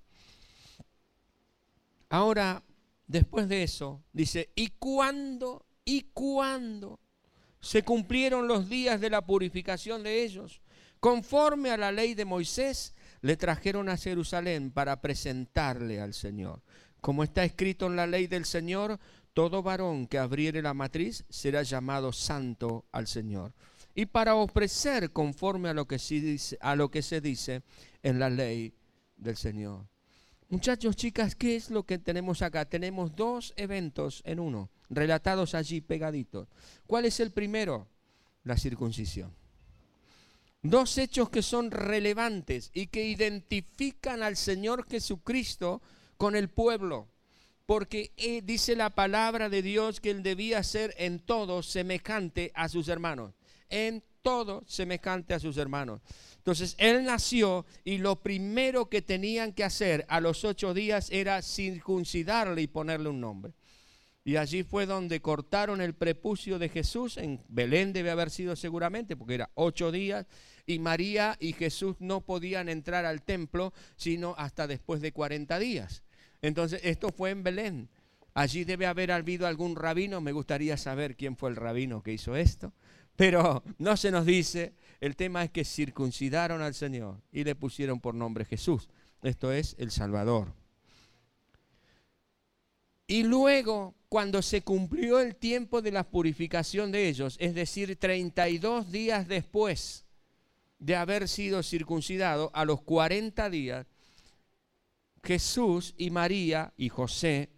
Ahora, 2.07 2.63
después 3.05 3.49
de 3.49 3.63
eso, 3.63 4.01
dice, 4.13 4.49
¿y 4.55 4.69
cuándo? 4.79 5.65
¿Y 5.83 6.03
cuándo? 6.13 7.01
Se 7.59 7.83
cumplieron 7.83 8.47
los 8.47 8.69
días 8.69 9.01
de 9.01 9.09
la 9.09 9.25
purificación 9.25 10.03
de 10.03 10.23
ellos 10.23 10.61
Conforme 11.01 11.71
a 11.71 11.77
la 11.77 11.91
ley 11.91 12.13
de 12.13 12.25
Moisés, 12.25 12.93
le 13.21 13.35
trajeron 13.35 13.89
a 13.89 13.97
Jerusalén 13.97 14.69
para 14.69 15.01
presentarle 15.01 15.99
al 15.99 16.13
Señor. 16.13 16.61
Como 17.01 17.23
está 17.23 17.43
escrito 17.43 17.87
en 17.87 17.95
la 17.95 18.05
ley 18.05 18.27
del 18.27 18.45
Señor, 18.45 18.99
todo 19.33 19.63
varón 19.63 20.05
que 20.05 20.19
abriere 20.19 20.61
la 20.61 20.75
matriz 20.75 21.25
será 21.27 21.63
llamado 21.63 22.13
santo 22.13 22.85
al 22.91 23.07
Señor. 23.07 23.51
Y 23.95 24.05
para 24.05 24.35
ofrecer 24.35 25.11
conforme 25.11 25.69
a 25.69 25.73
lo 25.73 25.87
que 25.87 25.97
se 25.97 27.19
dice, 27.19 27.63
en 28.03 28.19
la 28.19 28.29
ley 28.29 28.75
del 29.17 29.37
Señor. 29.37 29.87
Muchachos, 30.49 30.95
chicas, 30.95 31.33
¿qué 31.33 31.55
es 31.55 31.71
lo 31.71 31.83
que 31.83 31.97
tenemos 31.97 32.43
acá? 32.43 32.65
Tenemos 32.65 33.15
dos 33.15 33.53
eventos 33.55 34.21
en 34.23 34.39
uno, 34.39 34.69
relatados 34.87 35.55
allí 35.55 35.81
pegaditos. 35.81 36.47
¿Cuál 36.85 37.05
es 37.05 37.19
el 37.19 37.31
primero? 37.31 37.87
La 38.43 38.55
circuncisión. 38.55 39.40
Dos 40.63 40.97
hechos 40.99 41.29
que 41.29 41.41
son 41.41 41.71
relevantes 41.71 42.69
y 42.73 42.87
que 42.87 43.05
identifican 43.05 44.21
al 44.21 44.37
Señor 44.37 44.87
Jesucristo 44.87 45.81
con 46.17 46.35
el 46.35 46.49
pueblo. 46.49 47.07
Porque 47.65 48.11
eh, 48.17 48.41
dice 48.43 48.75
la 48.75 48.91
palabra 48.91 49.49
de 49.49 49.61
Dios 49.61 49.99
que 49.99 50.11
él 50.11 50.23
debía 50.23 50.61
ser 50.61 50.93
en 50.97 51.19
todo 51.19 51.63
semejante 51.63 52.51
a 52.53 52.69
sus 52.69 52.89
hermanos. 52.89 53.33
En 53.69 54.03
todo 54.21 54.63
semejante 54.67 55.33
a 55.33 55.39
sus 55.39 55.57
hermanos. 55.57 56.01
Entonces 56.37 56.75
él 56.77 57.05
nació 57.05 57.65
y 57.83 57.97
lo 57.97 58.17
primero 58.17 58.89
que 58.89 59.01
tenían 59.01 59.53
que 59.53 59.63
hacer 59.63 60.05
a 60.09 60.19
los 60.19 60.43
ocho 60.43 60.73
días 60.73 61.09
era 61.11 61.41
circuncidarle 61.41 62.61
y 62.61 62.67
ponerle 62.67 63.09
un 63.09 63.21
nombre. 63.21 63.53
Y 64.23 64.35
allí 64.35 64.63
fue 64.63 64.85
donde 64.85 65.21
cortaron 65.21 65.81
el 65.81 65.95
prepucio 65.95 66.59
de 66.59 66.69
Jesús. 66.69 67.17
En 67.17 67.41
Belén 67.47 67.91
debe 67.91 68.11
haber 68.11 68.29
sido 68.29 68.55
seguramente, 68.55 69.15
porque 69.15 69.35
era 69.35 69.49
ocho 69.55 69.91
días. 69.91 70.27
Y 70.65 70.79
María 70.79 71.37
y 71.39 71.53
Jesús 71.53 71.95
no 71.99 72.21
podían 72.21 72.69
entrar 72.69 73.05
al 73.05 73.21
templo 73.21 73.73
sino 73.95 74.35
hasta 74.37 74.67
después 74.67 75.01
de 75.01 75.11
40 75.11 75.59
días. 75.59 76.03
Entonces, 76.41 76.81
esto 76.83 77.11
fue 77.11 77.31
en 77.31 77.43
Belén. 77.43 77.89
Allí 78.33 78.63
debe 78.63 78.87
haber 78.87 79.11
habido 79.11 79.47
algún 79.47 79.75
rabino. 79.75 80.21
Me 80.21 80.31
gustaría 80.31 80.77
saber 80.77 81.15
quién 81.15 81.35
fue 81.35 81.49
el 81.49 81.55
rabino 81.55 82.01
que 82.01 82.13
hizo 82.13 82.35
esto. 82.35 82.73
Pero 83.15 83.63
no 83.77 83.97
se 83.97 84.11
nos 84.11 84.25
dice. 84.25 84.73
El 84.99 85.15
tema 85.15 85.43
es 85.43 85.51
que 85.51 85.65
circuncidaron 85.65 86.61
al 86.61 86.73
Señor 86.73 87.21
y 87.31 87.43
le 87.43 87.55
pusieron 87.55 87.99
por 87.99 88.15
nombre 88.15 88.45
Jesús. 88.45 88.87
Esto 89.23 89.51
es 89.51 89.75
el 89.79 89.91
Salvador. 89.91 90.53
Y 93.07 93.23
luego, 93.23 93.93
cuando 94.07 94.41
se 94.41 94.61
cumplió 94.61 95.19
el 95.19 95.35
tiempo 95.35 95.81
de 95.81 95.91
la 95.91 96.09
purificación 96.09 96.91
de 96.91 97.09
ellos, 97.09 97.35
es 97.39 97.53
decir, 97.53 97.97
32 97.97 98.91
días 98.91 99.27
después 99.27 100.05
de 100.81 100.95
haber 100.95 101.27
sido 101.27 101.61
circuncidado, 101.61 102.49
a 102.55 102.65
los 102.65 102.81
40 102.81 103.49
días, 103.51 103.85
Jesús 105.23 105.93
y 105.95 106.09
María 106.09 106.73
y 106.75 106.89
José 106.89 107.51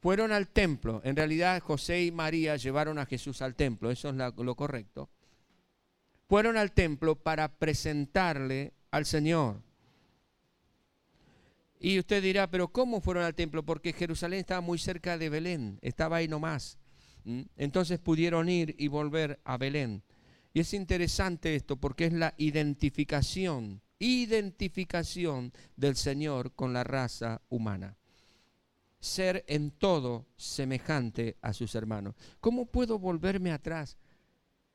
fueron 0.00 0.32
al 0.32 0.48
templo. 0.48 1.00
En 1.04 1.14
realidad 1.14 1.62
José 1.62 2.02
y 2.02 2.10
María 2.10 2.56
llevaron 2.56 2.98
a 2.98 3.06
Jesús 3.06 3.40
al 3.40 3.54
templo, 3.54 3.92
eso 3.92 4.10
es 4.10 4.16
lo 4.16 4.54
correcto. 4.56 5.08
Fueron 6.28 6.56
al 6.56 6.72
templo 6.72 7.14
para 7.14 7.56
presentarle 7.56 8.72
al 8.90 9.06
Señor. 9.06 9.62
Y 11.78 12.00
usted 12.00 12.20
dirá, 12.20 12.50
pero 12.50 12.66
¿cómo 12.66 13.00
fueron 13.00 13.22
al 13.22 13.36
templo? 13.36 13.62
Porque 13.62 13.92
Jerusalén 13.92 14.40
estaba 14.40 14.60
muy 14.60 14.78
cerca 14.78 15.16
de 15.18 15.28
Belén, 15.28 15.78
estaba 15.82 16.16
ahí 16.16 16.26
nomás. 16.26 16.78
Entonces 17.56 18.00
pudieron 18.00 18.48
ir 18.48 18.74
y 18.76 18.88
volver 18.88 19.38
a 19.44 19.56
Belén. 19.56 20.02
Y 20.56 20.60
es 20.60 20.72
interesante 20.72 21.54
esto 21.54 21.76
porque 21.76 22.06
es 22.06 22.14
la 22.14 22.32
identificación, 22.38 23.82
identificación 23.98 25.52
del 25.76 25.96
Señor 25.96 26.54
con 26.54 26.72
la 26.72 26.82
raza 26.82 27.42
humana. 27.50 27.98
Ser 28.98 29.44
en 29.48 29.70
todo 29.70 30.24
semejante 30.38 31.36
a 31.42 31.52
sus 31.52 31.74
hermanos. 31.74 32.14
¿Cómo 32.40 32.64
puedo 32.64 32.98
volverme 32.98 33.52
atrás 33.52 33.98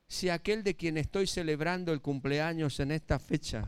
si 0.08 0.30
aquel 0.30 0.64
de 0.64 0.76
quien 0.76 1.00
estoy 1.00 1.26
celebrando 1.26 1.94
el 1.94 2.02
cumpleaños 2.02 2.80
en 2.80 2.92
esta 2.92 3.18
fecha 3.18 3.68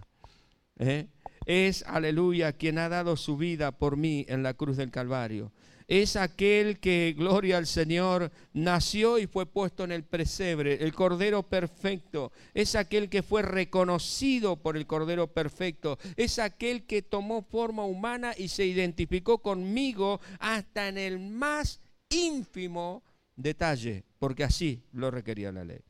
¿eh? 0.78 1.08
es, 1.48 1.84
aleluya, 1.88 2.54
quien 2.54 2.78
ha 2.78 2.90
dado 2.90 3.18
su 3.18 3.38
vida 3.38 3.72
por 3.72 3.98
mí 3.98 4.24
en 4.30 4.44
la 4.44 4.54
cruz 4.54 4.78
del 4.78 4.92
Calvario. 4.92 5.52
Es 5.88 6.16
aquel 6.16 6.80
que, 6.80 7.14
gloria 7.18 7.58
al 7.58 7.68
Señor, 7.68 8.32
nació 8.54 9.20
y 9.20 9.28
fue 9.28 9.46
puesto 9.46 9.84
en 9.84 9.92
el 9.92 10.04
presebre, 10.04 10.84
el 10.84 10.94
Cordero 10.94 11.44
Perfecto. 11.44 12.32
Es 12.54 12.76
aquel 12.76 13.10
que 13.10 13.24
fue 13.24 13.42
reconocido 13.42 14.56
por 14.56 14.78
el 14.78 14.88
Cordero 14.88 15.28
Perfecto. 15.28 15.98
Es 16.16 16.40
aquel 16.40 16.86
que 16.86 17.02
tomó 17.02 17.42
forma 17.42 17.84
humana 17.84 18.34
y 18.38 18.48
se 18.48 18.66
identificó 18.66 19.40
conmigo 19.40 20.22
hasta 20.40 20.88
en 20.88 20.98
el 20.98 21.20
más 21.20 21.82
ínfimo 22.10 23.04
detalle, 23.36 24.04
porque 24.20 24.44
así 24.44 24.84
lo 24.94 25.12
requería 25.12 25.52
la 25.52 25.66
ley. 25.66 25.82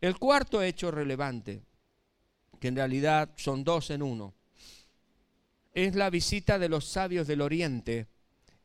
El 0.00 0.18
cuarto 0.18 0.60
hecho 0.62 0.90
relevante, 0.90 1.62
que 2.60 2.68
en 2.68 2.76
realidad 2.76 3.30
son 3.36 3.64
dos 3.64 3.90
en 3.90 4.02
uno, 4.02 4.34
es 5.72 5.94
la 5.94 6.10
visita 6.10 6.58
de 6.58 6.68
los 6.68 6.84
sabios 6.84 7.26
del 7.26 7.40
oriente 7.40 8.06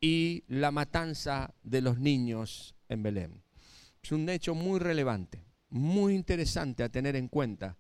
y 0.02 0.44
la 0.48 0.72
matanza 0.72 1.54
de 1.64 1.82
los 1.82 2.00
niños 2.00 2.76
en 2.88 3.04
Belén. 3.04 3.44
Es 4.02 4.12
un 4.12 4.30
hecho 4.30 4.56
muy 4.56 4.80
relevante, 4.80 5.44
muy 5.70 6.16
interesante 6.16 6.84
a 6.84 6.90
tener 6.90 7.16
en 7.16 7.28
cuenta. 7.28 7.78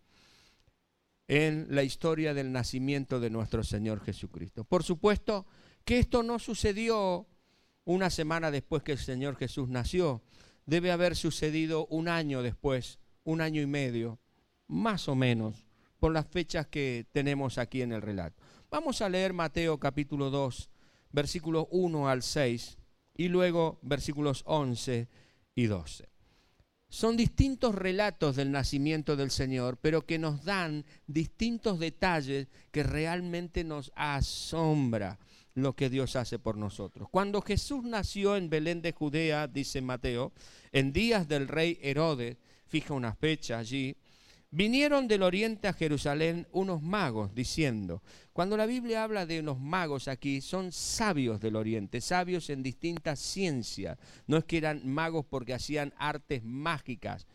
en 1.29 1.67
la 1.69 1.83
historia 1.83 2.33
del 2.33 2.51
nacimiento 2.51 3.19
de 3.19 3.29
nuestro 3.29 3.63
Señor 3.63 4.03
Jesucristo. 4.03 4.63
Por 4.63 4.83
supuesto 4.83 5.45
que 5.85 5.99
esto 5.99 6.23
no 6.23 6.39
sucedió 6.39 7.27
una 7.85 8.09
semana 8.09 8.49
después 8.49 8.81
que 8.81 8.93
el 8.93 8.97
Señor 8.97 9.35
Jesús 9.35 9.69
nació, 9.69 10.23
debe 10.65 10.91
haber 10.91 11.15
sucedido 11.15 11.85
un 11.87 12.07
año 12.07 12.41
después, 12.41 12.99
un 13.23 13.41
año 13.41 13.61
y 13.61 13.67
medio, 13.67 14.19
más 14.67 15.07
o 15.07 15.13
menos, 15.13 15.67
por 15.99 16.13
las 16.13 16.25
fechas 16.27 16.65
que 16.65 17.05
tenemos 17.11 17.59
aquí 17.59 17.83
en 17.83 17.91
el 17.91 18.01
relato. 18.01 18.41
Vamos 18.71 19.01
a 19.01 19.09
leer 19.09 19.31
Mateo 19.31 19.79
capítulo 19.79 20.31
2, 20.31 20.69
versículos 21.11 21.67
1 21.71 22.09
al 22.09 22.23
6 22.23 22.77
y 23.15 23.27
luego 23.27 23.79
versículos 23.81 24.43
11 24.45 25.07
y 25.55 25.65
12. 25.65 26.09
Son 26.91 27.15
distintos 27.17 27.75
relatos 27.75 28.35
del 28.35 28.51
nacimiento 28.51 29.15
del 29.15 29.29
Señor, 29.29 29.77
pero 29.77 30.07
que 30.07 30.17
nos 30.17 30.43
dan 30.43 30.85
distintos 31.05 31.79
detalles 31.79 32.47
que 32.71 32.81
realmente 32.81 33.63
nos 33.63 33.91
asombra 33.95 35.19
lo 35.53 35.75
que 35.75 35.89
Dios 35.89 36.15
hace 36.15 36.39
por 36.39 36.57
nosotros. 36.57 37.07
Cuando 37.11 37.41
Jesús 37.41 37.83
nació 37.83 38.35
en 38.35 38.49
Belén 38.49 38.81
de 38.81 38.91
Judea, 38.91 39.47
dice 39.47 39.81
Mateo, 39.81 40.33
en 40.71 40.91
días 40.91 41.27
del 41.27 41.47
rey 41.47 41.77
Herodes, 41.81 42.37
fija 42.65 42.93
una 42.93 43.13
fecha 43.13 43.59
allí, 43.59 43.95
Vinieron 44.51 45.07
del 45.07 45.21
oriente 45.21 45.67
a 45.67 45.73
Jerusalén 45.73 46.47
unos 46.51 46.81
magos 46.81 47.35
diciendo, 47.35 48.01
cuando 48.33 48.57
la 48.57 48.65
Biblia 48.65 49.03
habla 49.03 49.27
de 49.27 49.41
unos 49.41 49.59
magos 49.59 50.07
aquí, 50.07 50.41
son 50.41 50.71
sabios 50.71 51.39
del 51.39 51.55
oriente, 51.55 52.01
sabios 52.01 52.49
en 52.49 52.63
distintas 52.63 53.19
ciencias, 53.19 53.99
no 54.25 54.37
es 54.37 54.45
que 54.45 54.57
eran 54.57 54.87
magos 54.87 55.25
porque 55.29 55.53
hacían 55.53 55.93
artes 55.97 56.43
mágicas, 56.43 57.27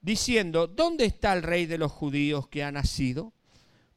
diciendo, 0.00 0.68
¿dónde 0.68 1.06
está 1.06 1.32
el 1.32 1.42
rey 1.42 1.66
de 1.66 1.78
los 1.78 1.90
judíos 1.90 2.46
que 2.46 2.62
ha 2.62 2.70
nacido? 2.70 3.32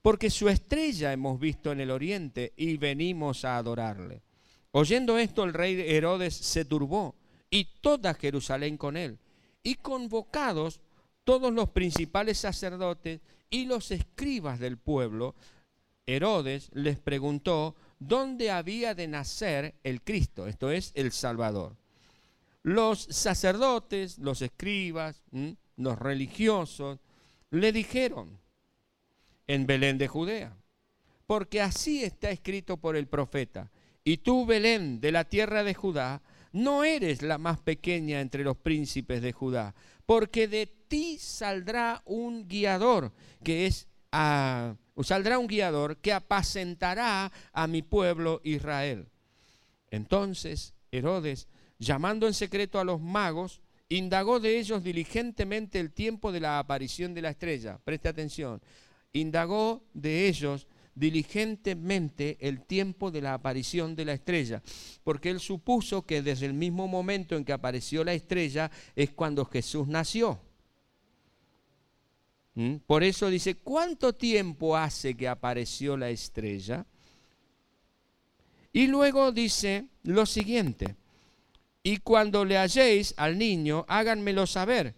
Porque 0.01 0.31
su 0.31 0.49
estrella 0.49 1.13
hemos 1.13 1.39
visto 1.39 1.71
en 1.71 1.79
el 1.79 1.91
oriente 1.91 2.53
y 2.57 2.77
venimos 2.77 3.45
a 3.45 3.57
adorarle. 3.57 4.23
Oyendo 4.71 5.19
esto, 5.19 5.43
el 5.43 5.53
rey 5.53 5.79
Herodes 5.79 6.33
se 6.33 6.65
turbó 6.65 7.15
y 7.51 7.65
toda 7.81 8.15
Jerusalén 8.15 8.77
con 8.77 8.97
él. 8.97 9.19
Y 9.61 9.75
convocados 9.75 10.81
todos 11.23 11.53
los 11.53 11.69
principales 11.69 12.37
sacerdotes 12.37 13.21
y 13.49 13.65
los 13.65 13.91
escribas 13.91 14.59
del 14.59 14.77
pueblo, 14.77 15.35
Herodes 16.05 16.69
les 16.73 16.97
preguntó 16.97 17.75
dónde 17.99 18.51
había 18.51 18.93
de 18.93 19.07
nacer 19.07 19.75
el 19.83 20.01
Cristo, 20.01 20.47
esto 20.47 20.71
es, 20.71 20.91
el 20.95 21.11
Salvador. 21.11 21.77
Los 22.61 22.99
sacerdotes, 23.09 24.17
los 24.19 24.41
escribas, 24.41 25.23
los 25.77 25.99
religiosos, 25.99 26.99
le 27.51 27.71
dijeron 27.71 28.39
en 29.47 29.65
Belén 29.65 29.97
de 29.97 30.07
Judea, 30.07 30.55
porque 31.27 31.61
así 31.61 32.03
está 32.03 32.31
escrito 32.31 32.77
por 32.77 32.95
el 32.95 33.07
profeta, 33.07 33.71
y 34.03 34.17
tú, 34.17 34.45
Belén, 34.45 34.99
de 34.99 35.11
la 35.11 35.23
tierra 35.23 35.63
de 35.63 35.73
Judá, 35.73 36.21
no 36.51 36.83
eres 36.83 37.21
la 37.21 37.37
más 37.37 37.59
pequeña 37.59 38.21
entre 38.21 38.43
los 38.43 38.57
príncipes 38.57 39.21
de 39.21 39.31
Judá, 39.31 39.73
porque 40.05 40.47
de 40.47 40.67
saldrá 41.19 42.01
un 42.05 42.47
guiador, 42.47 43.11
que 43.43 43.65
es 43.65 43.87
a, 44.11 44.75
saldrá 45.01 45.39
un 45.39 45.47
guiador 45.47 45.97
que 45.97 46.13
apacentará 46.13 47.31
a 47.51 47.67
mi 47.67 47.81
pueblo 47.81 48.41
Israel. 48.43 49.07
Entonces 49.89 50.73
Herodes, 50.91 51.47
llamando 51.79 52.27
en 52.27 52.33
secreto 52.33 52.79
a 52.79 52.83
los 52.83 53.01
magos, 53.01 53.61
indagó 53.89 54.39
de 54.39 54.59
ellos 54.59 54.83
diligentemente 54.83 55.79
el 55.79 55.91
tiempo 55.91 56.31
de 56.31 56.39
la 56.39 56.59
aparición 56.59 57.13
de 57.13 57.21
la 57.21 57.29
estrella. 57.31 57.79
Preste 57.83 58.09
atención. 58.09 58.61
Indagó 59.11 59.83
de 59.93 60.27
ellos 60.27 60.67
diligentemente 60.95 62.37
el 62.39 62.61
tiempo 62.61 63.09
de 63.09 63.21
la 63.21 63.33
aparición 63.33 63.95
de 63.95 64.05
la 64.05 64.13
estrella, 64.13 64.61
porque 65.03 65.31
él 65.31 65.39
supuso 65.39 66.05
que 66.05 66.21
desde 66.21 66.45
el 66.45 66.53
mismo 66.53 66.87
momento 66.87 67.35
en 67.35 67.45
que 67.45 67.53
apareció 67.53 68.03
la 68.03 68.13
estrella 68.13 68.69
es 68.95 69.11
cuando 69.11 69.45
Jesús 69.45 69.87
nació. 69.87 70.39
¿Mm? 72.55 72.75
Por 72.85 73.03
eso 73.03 73.29
dice, 73.29 73.55
¿cuánto 73.55 74.13
tiempo 74.13 74.77
hace 74.77 75.15
que 75.15 75.27
apareció 75.27 75.97
la 75.97 76.09
estrella? 76.09 76.85
Y 78.71 78.87
luego 78.87 79.31
dice 79.31 79.85
lo 80.03 80.25
siguiente, 80.25 80.95
y 81.83 81.97
cuando 81.97 82.45
le 82.45 82.57
halléis 82.57 83.13
al 83.17 83.37
niño, 83.37 83.85
háganmelo 83.87 84.47
saber, 84.47 84.95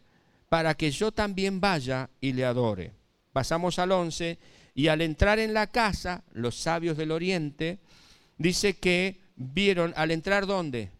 para 0.50 0.76
que 0.76 0.92
yo 0.92 1.12
también 1.12 1.60
vaya 1.60 2.10
y 2.22 2.34
le 2.34 2.46
adore. 2.46 2.94
Pasamos 3.34 3.80
al 3.80 3.92
11, 3.92 4.38
y 4.76 4.88
al 4.90 5.02
entrar 5.02 5.40
en 5.40 5.54
la 5.54 5.68
casa, 5.68 6.24
los 6.34 6.56
sabios 6.56 6.98
del 6.98 7.12
oriente, 7.12 7.80
dice 8.38 8.78
que 8.78 9.20
vieron, 9.36 9.94
al 9.96 10.12
entrar 10.12 10.46
dónde? 10.46 10.92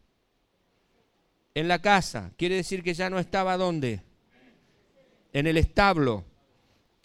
En 1.54 1.68
la 1.68 1.80
casa. 1.80 2.32
Quiere 2.38 2.56
decir 2.56 2.84
que 2.84 2.94
ya 2.94 3.10
no 3.10 3.20
estaba 3.20 3.58
dónde? 3.58 4.02
En 5.34 5.46
el 5.46 5.58
establo. 5.58 6.24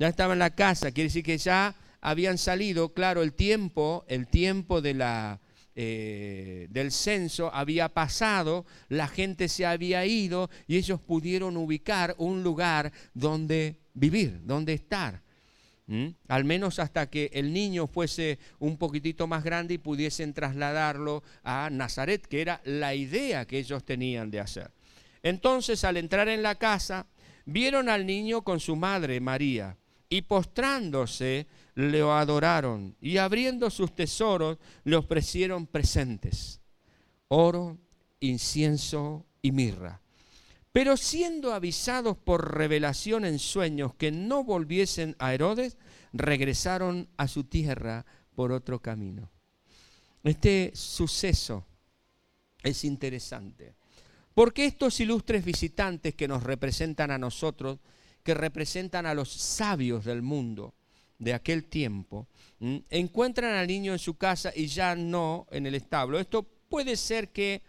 Ya 0.00 0.08
estaba 0.08 0.32
en 0.32 0.38
la 0.38 0.48
casa. 0.48 0.92
Quiere 0.92 1.08
decir 1.08 1.22
que 1.22 1.36
ya 1.36 1.74
habían 2.00 2.38
salido, 2.38 2.94
claro, 2.94 3.22
el 3.22 3.34
tiempo, 3.34 4.06
el 4.08 4.28
tiempo 4.28 4.80
de 4.80 4.94
la, 4.94 5.40
eh, 5.74 6.68
del 6.70 6.90
censo 6.90 7.54
había 7.54 7.90
pasado, 7.90 8.64
la 8.88 9.08
gente 9.08 9.46
se 9.50 9.66
había 9.66 10.06
ido 10.06 10.48
y 10.66 10.78
ellos 10.78 11.02
pudieron 11.02 11.58
ubicar 11.58 12.14
un 12.16 12.42
lugar 12.42 12.92
donde 13.12 13.76
vivir, 13.92 14.40
donde 14.42 14.72
estar. 14.72 15.22
Al 16.28 16.44
menos 16.44 16.78
hasta 16.78 17.10
que 17.10 17.30
el 17.34 17.52
niño 17.52 17.88
fuese 17.88 18.38
un 18.60 18.78
poquitito 18.78 19.26
más 19.26 19.42
grande 19.42 19.74
y 19.74 19.78
pudiesen 19.78 20.32
trasladarlo 20.32 21.24
a 21.42 21.68
Nazaret, 21.68 22.24
que 22.26 22.40
era 22.40 22.60
la 22.64 22.94
idea 22.94 23.44
que 23.44 23.58
ellos 23.58 23.84
tenían 23.84 24.30
de 24.30 24.38
hacer. 24.38 24.70
Entonces, 25.24 25.82
al 25.82 25.96
entrar 25.96 26.28
en 26.28 26.44
la 26.44 26.54
casa, 26.54 27.06
vieron 27.44 27.88
al 27.88 28.06
niño 28.06 28.42
con 28.42 28.60
su 28.60 28.76
madre 28.76 29.18
María 29.18 29.76
y 30.10 30.22
postrándose 30.22 31.46
le 31.76 32.02
adoraron 32.02 32.96
y 33.00 33.16
abriendo 33.16 33.70
sus 33.70 33.94
tesoros 33.94 34.58
le 34.84 34.96
ofrecieron 34.96 35.66
presentes, 35.66 36.60
oro, 37.28 37.78
incienso 38.18 39.24
y 39.40 39.52
mirra. 39.52 40.02
Pero 40.72 40.96
siendo 40.96 41.54
avisados 41.54 42.16
por 42.16 42.56
revelación 42.56 43.24
en 43.24 43.38
sueños 43.38 43.94
que 43.94 44.12
no 44.12 44.44
volviesen 44.44 45.16
a 45.18 45.32
Herodes, 45.32 45.78
regresaron 46.12 47.08
a 47.16 47.26
su 47.28 47.44
tierra 47.44 48.04
por 48.34 48.52
otro 48.52 48.80
camino. 48.80 49.30
Este 50.22 50.72
suceso 50.74 51.64
es 52.62 52.84
interesante, 52.84 53.74
porque 54.34 54.64
estos 54.64 55.00
ilustres 55.00 55.44
visitantes 55.44 56.14
que 56.14 56.28
nos 56.28 56.42
representan 56.42 57.10
a 57.10 57.18
nosotros, 57.18 57.78
que 58.22 58.34
representan 58.34 59.06
a 59.06 59.14
los 59.14 59.32
sabios 59.32 60.04
del 60.04 60.22
mundo 60.22 60.74
de 61.18 61.34
aquel 61.34 61.64
tiempo, 61.64 62.26
encuentran 62.88 63.54
al 63.54 63.66
niño 63.66 63.92
en 63.92 63.98
su 63.98 64.14
casa 64.14 64.52
y 64.54 64.66
ya 64.66 64.94
no 64.94 65.46
en 65.50 65.66
el 65.66 65.74
establo. 65.74 66.18
Esto 66.18 66.46
puede 66.68 66.96
ser 66.96 67.28
que 67.28 67.62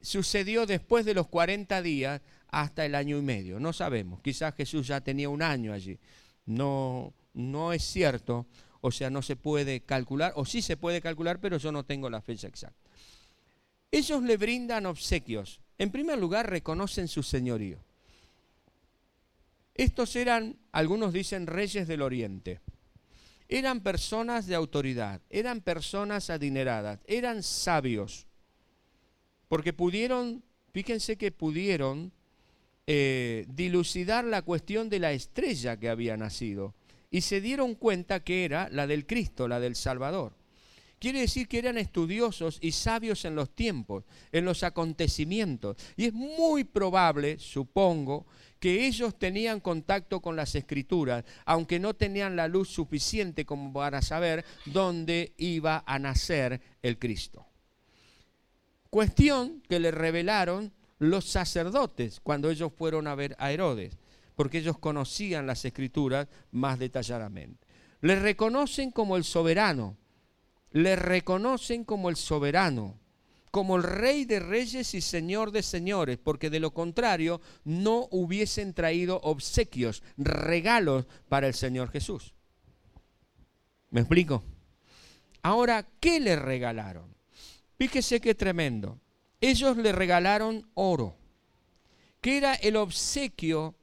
sucedió 0.00 0.66
después 0.66 1.04
de 1.04 1.14
los 1.14 1.28
40 1.28 1.82
días 1.82 2.20
hasta 2.48 2.84
el 2.84 2.94
año 2.94 3.18
y 3.18 3.22
medio. 3.22 3.58
No 3.58 3.72
sabemos. 3.72 4.20
Quizás 4.20 4.54
Jesús 4.54 4.86
ya 4.86 5.00
tenía 5.00 5.28
un 5.28 5.42
año 5.42 5.72
allí. 5.72 5.98
No, 6.46 7.12
no 7.34 7.72
es 7.72 7.82
cierto. 7.82 8.46
O 8.80 8.90
sea, 8.90 9.10
no 9.10 9.22
se 9.22 9.36
puede 9.36 9.80
calcular, 9.80 10.32
o 10.34 10.44
sí 10.44 10.60
se 10.60 10.76
puede 10.76 11.00
calcular, 11.00 11.40
pero 11.40 11.56
yo 11.56 11.70
no 11.70 11.84
tengo 11.84 12.10
la 12.10 12.20
fecha 12.20 12.48
exacta. 12.48 12.90
Ellos 13.92 14.22
le 14.22 14.36
brindan 14.36 14.86
obsequios. 14.86 15.60
En 15.78 15.90
primer 15.90 16.18
lugar, 16.18 16.50
reconocen 16.50 17.08
su 17.08 17.22
señorío. 17.22 17.78
Estos 19.74 20.16
eran, 20.16 20.56
algunos 20.72 21.12
dicen, 21.12 21.46
reyes 21.46 21.88
del 21.88 22.02
oriente. 22.02 22.60
Eran 23.48 23.80
personas 23.80 24.46
de 24.46 24.54
autoridad, 24.54 25.20
eran 25.28 25.60
personas 25.60 26.30
adineradas, 26.30 27.00
eran 27.06 27.42
sabios. 27.42 28.26
Porque 29.48 29.72
pudieron, 29.72 30.42
fíjense 30.72 31.16
que 31.16 31.32
pudieron 31.32 32.12
eh, 32.86 33.44
dilucidar 33.48 34.24
la 34.24 34.42
cuestión 34.42 34.88
de 34.88 34.98
la 34.98 35.12
estrella 35.12 35.78
que 35.78 35.88
había 35.88 36.16
nacido 36.16 36.74
y 37.10 37.20
se 37.20 37.40
dieron 37.40 37.74
cuenta 37.74 38.24
que 38.24 38.44
era 38.44 38.68
la 38.70 38.86
del 38.86 39.06
Cristo, 39.06 39.46
la 39.46 39.60
del 39.60 39.76
Salvador. 39.76 40.34
Quiere 41.02 41.22
decir 41.22 41.48
que 41.48 41.58
eran 41.58 41.78
estudiosos 41.78 42.58
y 42.60 42.70
sabios 42.70 43.24
en 43.24 43.34
los 43.34 43.50
tiempos, 43.56 44.04
en 44.30 44.44
los 44.44 44.62
acontecimientos. 44.62 45.76
Y 45.96 46.04
es 46.04 46.12
muy 46.12 46.62
probable, 46.62 47.40
supongo, 47.40 48.24
que 48.60 48.86
ellos 48.86 49.18
tenían 49.18 49.58
contacto 49.58 50.20
con 50.20 50.36
las 50.36 50.54
escrituras, 50.54 51.24
aunque 51.44 51.80
no 51.80 51.94
tenían 51.94 52.36
la 52.36 52.46
luz 52.46 52.68
suficiente 52.68 53.44
como 53.44 53.72
para 53.72 54.00
saber 54.00 54.44
dónde 54.66 55.34
iba 55.38 55.82
a 55.84 55.98
nacer 55.98 56.60
el 56.82 57.00
Cristo. 57.00 57.48
Cuestión 58.88 59.60
que 59.68 59.80
le 59.80 59.90
revelaron 59.90 60.72
los 61.00 61.24
sacerdotes 61.24 62.20
cuando 62.20 62.48
ellos 62.48 62.70
fueron 62.78 63.08
a 63.08 63.16
ver 63.16 63.34
a 63.40 63.50
Herodes. 63.50 63.98
porque 64.36 64.58
ellos 64.58 64.78
conocían 64.78 65.48
las 65.48 65.64
escrituras 65.64 66.28
más 66.52 66.78
detalladamente. 66.78 67.66
Le 68.02 68.16
reconocen 68.16 68.92
como 68.92 69.16
el 69.16 69.24
soberano, 69.24 69.96
le 70.72 70.96
reconocen 70.96 71.84
como 71.84 72.08
el 72.08 72.16
soberano, 72.16 72.98
como 73.50 73.76
el 73.76 73.82
rey 73.82 74.24
de 74.24 74.40
reyes 74.40 74.94
y 74.94 75.00
señor 75.00 75.50
de 75.50 75.62
señores, 75.62 76.18
porque 76.18 76.50
de 76.50 76.60
lo 76.60 76.72
contrario 76.72 77.40
no 77.64 78.08
hubiesen 78.10 78.72
traído 78.72 79.20
obsequios, 79.22 80.02
regalos 80.16 81.06
para 81.28 81.48
el 81.48 81.54
Señor 81.54 81.90
Jesús. 81.90 82.32
¿Me 83.90 84.00
explico? 84.00 84.42
Ahora, 85.42 85.86
¿qué 86.00 86.18
le 86.18 86.36
regalaron? 86.36 87.14
Fíjese 87.76 88.20
qué 88.20 88.34
tremendo. 88.34 88.98
Ellos 89.40 89.76
le 89.76 89.92
regalaron 89.92 90.66
oro, 90.74 91.16
que 92.22 92.38
era 92.38 92.54
el 92.54 92.76
obsequio, 92.76 93.74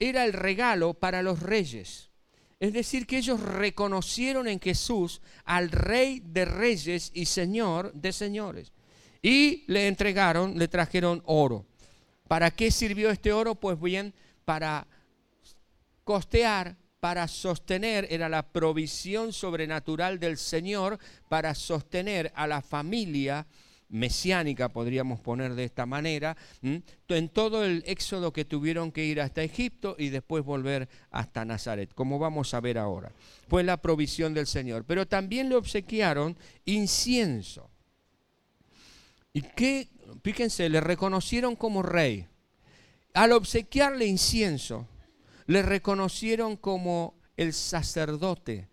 era 0.00 0.24
el 0.24 0.32
regalo 0.32 0.94
para 0.94 1.22
los 1.22 1.40
reyes. 1.40 2.10
Es 2.60 2.72
decir, 2.72 3.06
que 3.06 3.18
ellos 3.18 3.40
reconocieron 3.40 4.48
en 4.48 4.60
Jesús 4.60 5.20
al 5.44 5.70
Rey 5.70 6.20
de 6.24 6.44
Reyes 6.44 7.10
y 7.14 7.26
Señor 7.26 7.92
de 7.92 8.12
Señores. 8.12 8.72
Y 9.22 9.64
le 9.66 9.88
entregaron, 9.88 10.58
le 10.58 10.68
trajeron 10.68 11.22
oro. 11.26 11.66
¿Para 12.28 12.50
qué 12.50 12.70
sirvió 12.70 13.10
este 13.10 13.32
oro? 13.32 13.54
Pues 13.54 13.80
bien, 13.80 14.14
para 14.44 14.86
costear, 16.04 16.76
para 17.00 17.28
sostener, 17.28 18.06
era 18.10 18.28
la 18.28 18.42
provisión 18.42 19.32
sobrenatural 19.32 20.18
del 20.18 20.38
Señor 20.38 20.98
para 21.28 21.54
sostener 21.54 22.32
a 22.34 22.46
la 22.46 22.62
familia 22.62 23.46
mesiánica, 23.94 24.70
podríamos 24.70 25.20
poner 25.20 25.54
de 25.54 25.62
esta 25.62 25.86
manera, 25.86 26.36
en 26.62 27.28
todo 27.28 27.64
el 27.64 27.84
éxodo 27.86 28.32
que 28.32 28.44
tuvieron 28.44 28.90
que 28.90 29.04
ir 29.04 29.20
hasta 29.20 29.44
Egipto 29.44 29.94
y 29.96 30.08
después 30.08 30.44
volver 30.44 30.88
hasta 31.10 31.44
Nazaret, 31.44 31.94
como 31.94 32.18
vamos 32.18 32.54
a 32.54 32.60
ver 32.60 32.76
ahora. 32.76 33.12
Fue 33.48 33.62
la 33.62 33.76
provisión 33.76 34.34
del 34.34 34.48
Señor. 34.48 34.84
Pero 34.84 35.06
también 35.06 35.48
le 35.48 35.54
obsequiaron 35.54 36.36
incienso. 36.64 37.70
Y 39.32 39.42
que, 39.42 39.88
fíjense, 40.24 40.68
le 40.68 40.80
reconocieron 40.80 41.54
como 41.54 41.82
rey. 41.82 42.26
Al 43.12 43.30
obsequiarle 43.30 44.06
incienso, 44.06 44.88
le 45.46 45.62
reconocieron 45.62 46.56
como 46.56 47.14
el 47.36 47.52
sacerdote 47.52 48.68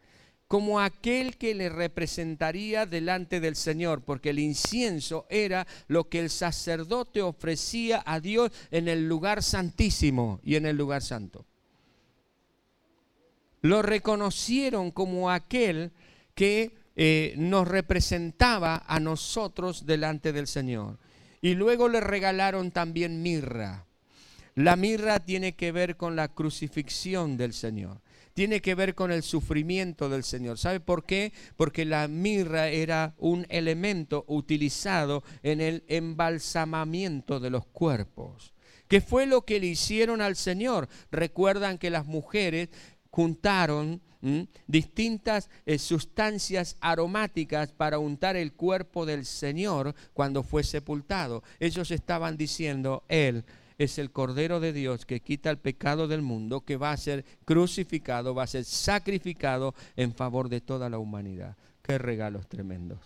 como 0.52 0.82
aquel 0.82 1.38
que 1.38 1.56
le 1.56 1.70
representaría 1.70 2.86
delante 2.86 3.40
del 3.40 3.56
Señor, 3.56 4.02
porque 4.02 4.32
el 4.32 4.40
incienso 4.40 5.26
era 5.30 5.66
lo 5.88 6.10
que 6.10 6.20
el 6.20 6.30
sacerdote 6.30 7.22
ofrecía 7.22 8.04
a 8.06 8.20
Dios 8.20 8.52
en 8.70 8.90
el 8.90 9.08
lugar 9.08 9.44
santísimo 9.44 10.42
y 10.44 10.58
en 10.58 10.66
el 10.66 10.76
lugar 10.76 11.04
santo. 11.04 11.46
Lo 13.62 13.82
reconocieron 13.82 14.92
como 14.92 15.32
aquel 15.32 15.94
que 16.36 16.76
eh, 16.98 17.34
nos 17.38 17.66
representaba 17.66 18.84
a 18.86 19.00
nosotros 19.00 19.86
delante 19.86 20.34
del 20.34 20.48
Señor. 20.48 21.00
Y 21.42 21.56
luego 21.56 21.88
le 21.88 22.02
regalaron 22.02 22.72
también 22.72 23.24
mirra. 23.24 23.86
La 24.56 24.76
mirra 24.76 25.22
tiene 25.22 25.54
que 25.54 25.72
ver 25.72 25.96
con 25.96 26.18
la 26.18 26.28
crucifixión 26.28 27.38
del 27.38 27.54
Señor 27.54 28.02
tiene 28.34 28.62
que 28.62 28.76
ver 28.76 28.96
con 28.96 29.12
el 29.12 29.24
sufrimiento 29.24 30.10
del 30.10 30.24
Señor. 30.24 30.58
¿Sabe 30.58 30.80
por 30.80 31.06
qué? 31.06 31.34
Porque 31.56 31.86
la 31.86 32.08
mirra 32.08 32.70
era 32.70 33.14
un 33.18 33.46
elemento 33.50 34.26
utilizado 34.28 35.24
en 35.44 35.62
el 35.62 35.84
embalsamamiento 35.88 37.40
de 37.40 37.50
los 37.50 37.66
cuerpos. 37.66 38.54
¿Qué 38.88 39.02
fue 39.02 39.26
lo 39.26 39.46
que 39.46 39.60
le 39.60 39.68
hicieron 39.68 40.22
al 40.22 40.36
Señor? 40.36 40.90
Recuerdan 41.12 41.78
que 41.78 41.90
las 41.90 42.06
mujeres 42.06 42.70
juntaron 43.10 44.02
distintas 44.68 45.50
eh, 45.66 45.80
sustancias 45.80 46.78
aromáticas 46.80 47.72
para 47.72 47.98
untar 47.98 48.36
el 48.36 48.54
cuerpo 48.54 49.06
del 49.06 49.26
Señor 49.26 49.96
cuando 50.14 50.44
fue 50.44 50.64
sepultado. 50.64 51.44
Ellos 51.60 51.90
estaban 51.92 52.38
diciendo, 52.38 53.04
Él 53.08 53.46
es 53.84 53.98
el 53.98 54.12
Cordero 54.12 54.60
de 54.60 54.74
Dios 54.74 55.08
que 55.08 55.22
quita 55.22 55.50
el 55.50 55.58
pecado 55.58 56.08
del 56.08 56.22
mundo, 56.22 56.62
que 56.62 56.78
va 56.78 56.92
a 56.92 56.98
ser 56.98 57.26
crucificado, 57.46 58.36
va 58.36 58.44
a 58.44 58.48
ser 58.48 58.64
sacrificado 58.64 59.74
en 59.96 60.14
favor 60.14 60.50
de 60.50 60.62
toda 60.62 60.88
la 60.88 61.00
humanidad. 61.00 61.58
Qué 61.82 61.98
regalos 61.98 62.48
tremendos. 62.48 63.00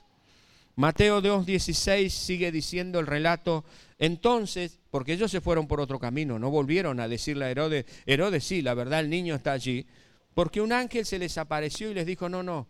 Mateo 0.76 1.22
2.16 1.22 2.10
sigue 2.10 2.52
diciendo 2.52 3.00
el 3.00 3.08
relato, 3.08 3.64
entonces, 3.98 4.80
porque 4.92 5.14
ellos 5.14 5.32
se 5.32 5.40
fueron 5.40 5.66
por 5.68 5.80
otro 5.80 5.98
camino, 5.98 6.38
no 6.38 6.52
volvieron 6.52 7.00
a 7.00 7.08
decirle 7.08 7.46
a 7.46 7.52
Herodes, 7.52 7.86
Herodes 8.06 8.44
sí, 8.44 8.62
la 8.62 8.74
verdad 8.74 9.00
el 9.00 9.10
niño 9.10 9.36
está 9.36 9.54
allí, 9.54 9.88
porque 10.34 10.60
un 10.60 10.74
ángel 10.74 11.06
se 11.06 11.18
les 11.18 11.38
apareció 11.38 11.90
y 11.90 11.94
les 11.94 12.06
dijo, 12.06 12.28
no, 12.28 12.44
no, 12.44 12.68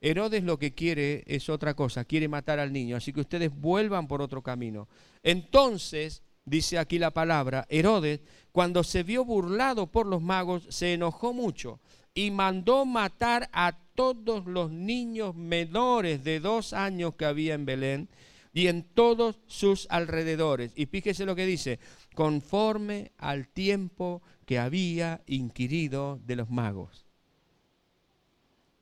Herodes 0.00 0.42
lo 0.42 0.58
que 0.58 0.72
quiere 0.72 1.22
es 1.26 1.50
otra 1.50 1.74
cosa, 1.74 2.06
quiere 2.06 2.28
matar 2.28 2.58
al 2.58 2.72
niño, 2.72 2.96
así 2.96 3.12
que 3.12 3.20
ustedes 3.20 3.54
vuelvan 3.54 4.08
por 4.08 4.22
otro 4.22 4.40
camino. 4.40 4.88
Entonces 5.22 6.22
dice 6.50 6.78
aquí 6.78 6.98
la 6.98 7.12
palabra, 7.12 7.64
Herodes, 7.70 8.20
cuando 8.52 8.82
se 8.82 9.04
vio 9.04 9.24
burlado 9.24 9.86
por 9.86 10.06
los 10.06 10.20
magos, 10.20 10.66
se 10.68 10.92
enojó 10.92 11.32
mucho 11.32 11.78
y 12.12 12.32
mandó 12.32 12.84
matar 12.84 13.48
a 13.52 13.78
todos 13.94 14.46
los 14.46 14.70
niños 14.70 15.36
menores 15.36 16.24
de 16.24 16.40
dos 16.40 16.72
años 16.72 17.14
que 17.14 17.24
había 17.24 17.54
en 17.54 17.66
Belén 17.66 18.08
y 18.52 18.66
en 18.66 18.82
todos 18.82 19.38
sus 19.46 19.86
alrededores. 19.90 20.72
Y 20.74 20.86
fíjese 20.86 21.24
lo 21.24 21.36
que 21.36 21.46
dice, 21.46 21.78
conforme 22.16 23.12
al 23.16 23.46
tiempo 23.46 24.20
que 24.44 24.58
había 24.58 25.22
inquirido 25.26 26.18
de 26.26 26.34
los 26.34 26.50
magos. 26.50 27.06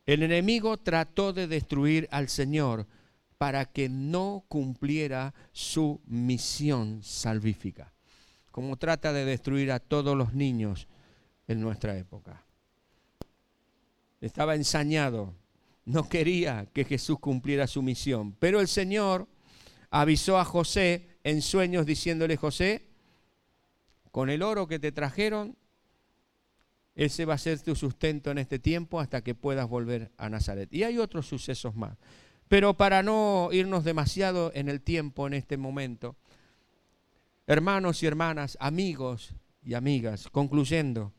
El 0.07 0.23
enemigo 0.23 0.79
trató 0.79 1.35
de 1.35 1.47
destruir 1.47 2.09
al 2.11 2.31
Señor, 2.31 2.87
para 3.39 3.67
que 3.67 3.89
no 3.89 4.45
cumpliera 4.49 5.33
su 5.53 6.01
misión 6.07 7.03
salvífica, 7.05 7.93
como 8.51 8.77
trata 8.77 9.13
de 9.13 9.25
destruir 9.25 9.71
a 9.71 9.79
todos 9.79 10.17
los 10.17 10.35
niños 10.35 10.89
en 11.47 11.61
nuestra 11.61 11.97
época. 11.97 12.45
Estaba 14.21 14.57
ensañado, 14.57 15.35
no 15.85 16.09
quería 16.09 16.67
que 16.73 16.85
Jesús 16.85 17.21
cumpliera 17.21 17.69
su 17.69 17.81
misión, 17.81 18.33
pero 18.33 18.61
el 18.61 18.67
Señor 18.67 19.29
avisó 19.91 20.39
a 20.39 20.45
José 20.45 21.19
en 21.23 21.41
sueños 21.41 21.87
diciéndole, 21.87 22.37
José, 22.37 22.87
con 24.11 24.31
el 24.31 24.43
oro 24.43 24.67
que 24.67 24.81
te 24.81 24.91
trajeron, 24.91 25.57
ese 26.97 27.25
va 27.25 27.35
a 27.35 27.39
ser 27.39 27.61
tu 27.61 27.77
sustento 27.77 28.33
en 28.33 28.39
este 28.39 28.59
tiempo 28.59 28.99
hasta 28.99 29.23
que 29.23 29.37
puedas 29.37 29.69
volver 29.69 30.11
a 30.17 30.29
Nazaret. 30.29 30.73
Y 30.75 30.83
hay 30.83 30.99
otros 30.99 31.29
sucesos 31.29 31.77
más. 31.77 31.97
Pero 32.49 32.75
para 32.75 33.03
no 33.03 33.51
irnos 33.53 33.85
demasiado 33.85 34.51
en 34.55 34.69
el 34.69 34.81
tiempo 34.81 35.27
en 35.27 35.35
este 35.35 35.57
momento, 35.57 36.17
hermanos 37.47 38.03
y 38.03 38.07
hermanas, 38.07 38.57
amigos 38.61 39.35
y 39.63 39.75
amigas, 39.75 40.29
concluyendo, 40.31 41.13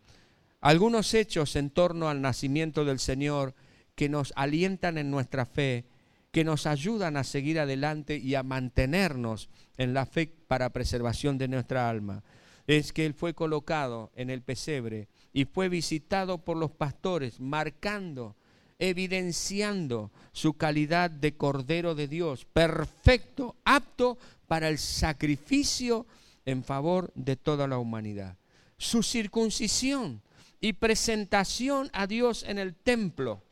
algunos 0.60 1.14
hechos 1.14 1.56
en 1.56 1.70
torno 1.70 2.10
al 2.10 2.22
nacimiento 2.22 2.84
del 2.84 3.00
Señor 3.00 3.54
que 3.96 4.10
nos 4.10 4.34
alientan 4.36 4.98
en 4.98 5.12
nuestra 5.12 5.46
fe, 5.46 5.86
que 6.32 6.44
nos 6.44 6.66
ayudan 6.66 7.16
a 7.16 7.24
seguir 7.24 7.60
adelante 7.60 8.18
y 8.18 8.36
a 8.36 8.44
mantenernos 8.44 9.50
en 9.78 9.94
la 9.94 10.06
fe 10.06 10.34
para 10.48 10.72
preservación 10.72 11.38
de 11.38 11.48
nuestra 11.48 11.90
alma, 11.90 12.24
es 12.66 12.92
que 12.92 13.06
Él 13.06 13.14
fue 13.14 13.34
colocado 13.34 14.12
en 14.16 14.30
el 14.30 14.42
pesebre 14.42 15.10
y 15.32 15.46
fue 15.46 15.70
visitado 15.70 16.44
por 16.44 16.58
los 16.58 16.72
pastores, 16.72 17.40
marcando 17.40 18.36
evidenciando 18.80 20.10
su 20.32 20.54
calidad 20.54 21.12
de 21.12 21.36
Cordero 21.36 21.94
de 21.94 22.08
Dios, 22.08 22.46
perfecto, 22.46 23.58
apto 23.66 24.18
para 24.48 24.70
el 24.70 24.80
sacrificio 24.80 26.08
en 26.46 26.64
favor 26.64 27.12
de 27.14 27.36
toda 27.36 27.68
la 27.68 27.78
humanidad. 27.78 28.38
Su 28.78 29.04
circuncisión 29.04 30.22
y 30.62 30.74
presentación 30.74 31.90
a 31.94 32.06
Dios 32.08 32.44
en 32.48 32.58
el 32.58 32.76
templo 32.76 33.44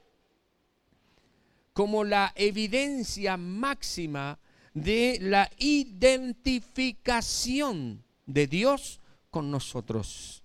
como 1.74 2.04
la 2.04 2.34
evidencia 2.36 3.38
máxima 3.38 4.40
de 4.74 5.20
la 5.22 5.50
identificación 5.60 8.04
de 8.26 8.48
Dios 8.48 9.00
con 9.30 9.52
nosotros. 9.52 10.42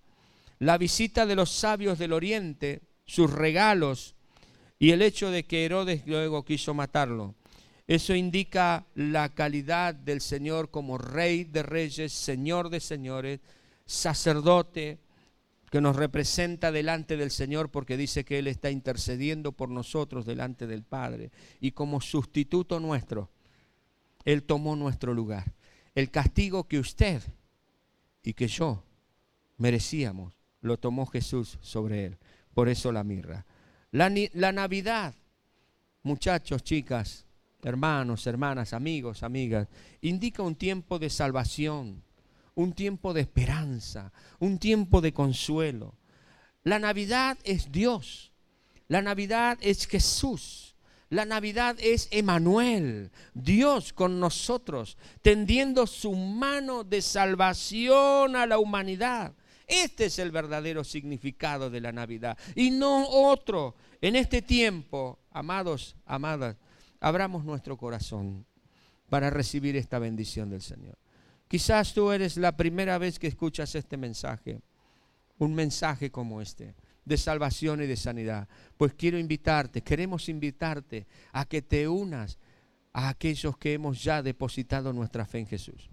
La 0.58 0.76
visita 0.76 1.24
de 1.24 1.34
los 1.34 1.50
sabios 1.50 1.98
del 1.98 2.12
oriente, 2.12 2.82
sus 3.06 3.32
regalos, 3.32 4.14
y 4.82 4.90
el 4.90 5.00
hecho 5.00 5.30
de 5.30 5.44
que 5.44 5.64
Herodes 5.64 6.02
luego 6.08 6.44
quiso 6.44 6.74
matarlo. 6.74 7.36
Eso 7.86 8.16
indica 8.16 8.84
la 8.96 9.28
calidad 9.28 9.94
del 9.94 10.20
Señor 10.20 10.72
como 10.72 10.98
rey 10.98 11.44
de 11.44 11.62
reyes, 11.62 12.12
señor 12.12 12.68
de 12.68 12.80
señores, 12.80 13.38
sacerdote 13.86 14.98
que 15.70 15.80
nos 15.80 15.94
representa 15.94 16.72
delante 16.72 17.16
del 17.16 17.30
Señor 17.30 17.70
porque 17.70 17.96
dice 17.96 18.24
que 18.24 18.40
Él 18.40 18.48
está 18.48 18.72
intercediendo 18.72 19.52
por 19.52 19.68
nosotros 19.68 20.26
delante 20.26 20.66
del 20.66 20.82
Padre. 20.82 21.30
Y 21.60 21.70
como 21.70 22.00
sustituto 22.00 22.80
nuestro, 22.80 23.30
Él 24.24 24.42
tomó 24.42 24.74
nuestro 24.74 25.14
lugar. 25.14 25.52
El 25.94 26.10
castigo 26.10 26.66
que 26.66 26.80
usted 26.80 27.22
y 28.24 28.32
que 28.32 28.48
yo 28.48 28.82
merecíamos, 29.58 30.34
lo 30.60 30.76
tomó 30.76 31.06
Jesús 31.06 31.58
sobre 31.60 32.04
él. 32.04 32.18
Por 32.52 32.68
eso 32.68 32.90
la 32.90 33.04
mirra. 33.04 33.46
La, 33.92 34.08
Navidad, 34.52 35.14
muchachos, 36.02 36.64
chicas, 36.64 37.26
hermanos, 37.62 38.26
hermanas, 38.26 38.72
amigos, 38.72 39.22
amigas, 39.22 39.68
indica 40.00 40.42
un 40.42 40.54
tiempo 40.54 40.98
de 40.98 41.10
salvación, 41.10 42.02
un 42.54 42.72
tiempo 42.72 43.12
de 43.12 43.20
esperanza, 43.20 44.10
un 44.38 44.58
tiempo 44.58 45.02
de 45.02 45.12
consuelo. 45.12 45.94
La 46.62 46.78
Navidad 46.78 47.36
es 47.44 47.70
Dios. 47.70 48.32
La 48.88 49.02
Navidad 49.02 49.58
es 49.60 49.86
Jesús. 49.86 50.74
La 51.10 51.26
Navidad 51.26 51.76
es 51.78 52.08
Emanuel, 52.12 53.10
Dios 53.34 53.92
con 53.92 54.18
nosotros, 54.18 54.96
tendiendo 55.20 55.86
su 55.86 56.14
mano 56.14 56.84
de 56.84 57.02
salvación 57.02 58.36
a 58.36 58.46
la 58.46 58.58
humanidad. 58.58 59.34
Este 59.72 60.04
es 60.04 60.18
el 60.18 60.30
verdadero 60.30 60.84
significado 60.84 61.70
de 61.70 61.80
la 61.80 61.92
Navidad 61.92 62.36
y 62.54 62.70
no 62.70 63.08
otro. 63.08 63.74
En 64.02 64.16
este 64.16 64.42
tiempo, 64.42 65.18
amados, 65.30 65.96
amadas, 66.04 66.56
abramos 67.00 67.42
nuestro 67.46 67.78
corazón 67.78 68.44
para 69.08 69.30
recibir 69.30 69.74
esta 69.76 69.98
bendición 69.98 70.50
del 70.50 70.60
Señor. 70.60 70.98
Quizás 71.48 71.94
tú 71.94 72.12
eres 72.12 72.36
la 72.36 72.54
primera 72.54 72.98
vez 72.98 73.18
que 73.18 73.28
escuchas 73.28 73.74
este 73.74 73.96
mensaje, 73.96 74.60
un 75.38 75.54
mensaje 75.54 76.10
como 76.10 76.42
este 76.42 76.74
de 77.06 77.16
salvación 77.16 77.82
y 77.82 77.86
de 77.86 77.96
sanidad. 77.96 78.48
Pues 78.76 78.92
quiero 78.92 79.18
invitarte, 79.18 79.82
queremos 79.82 80.28
invitarte 80.28 81.06
a 81.32 81.46
que 81.46 81.62
te 81.62 81.88
unas 81.88 82.38
a 82.92 83.08
aquellos 83.08 83.56
que 83.56 83.72
hemos 83.72 84.02
ya 84.04 84.22
depositado 84.22 84.92
nuestra 84.92 85.24
fe 85.24 85.38
en 85.38 85.46
Jesús. 85.46 85.91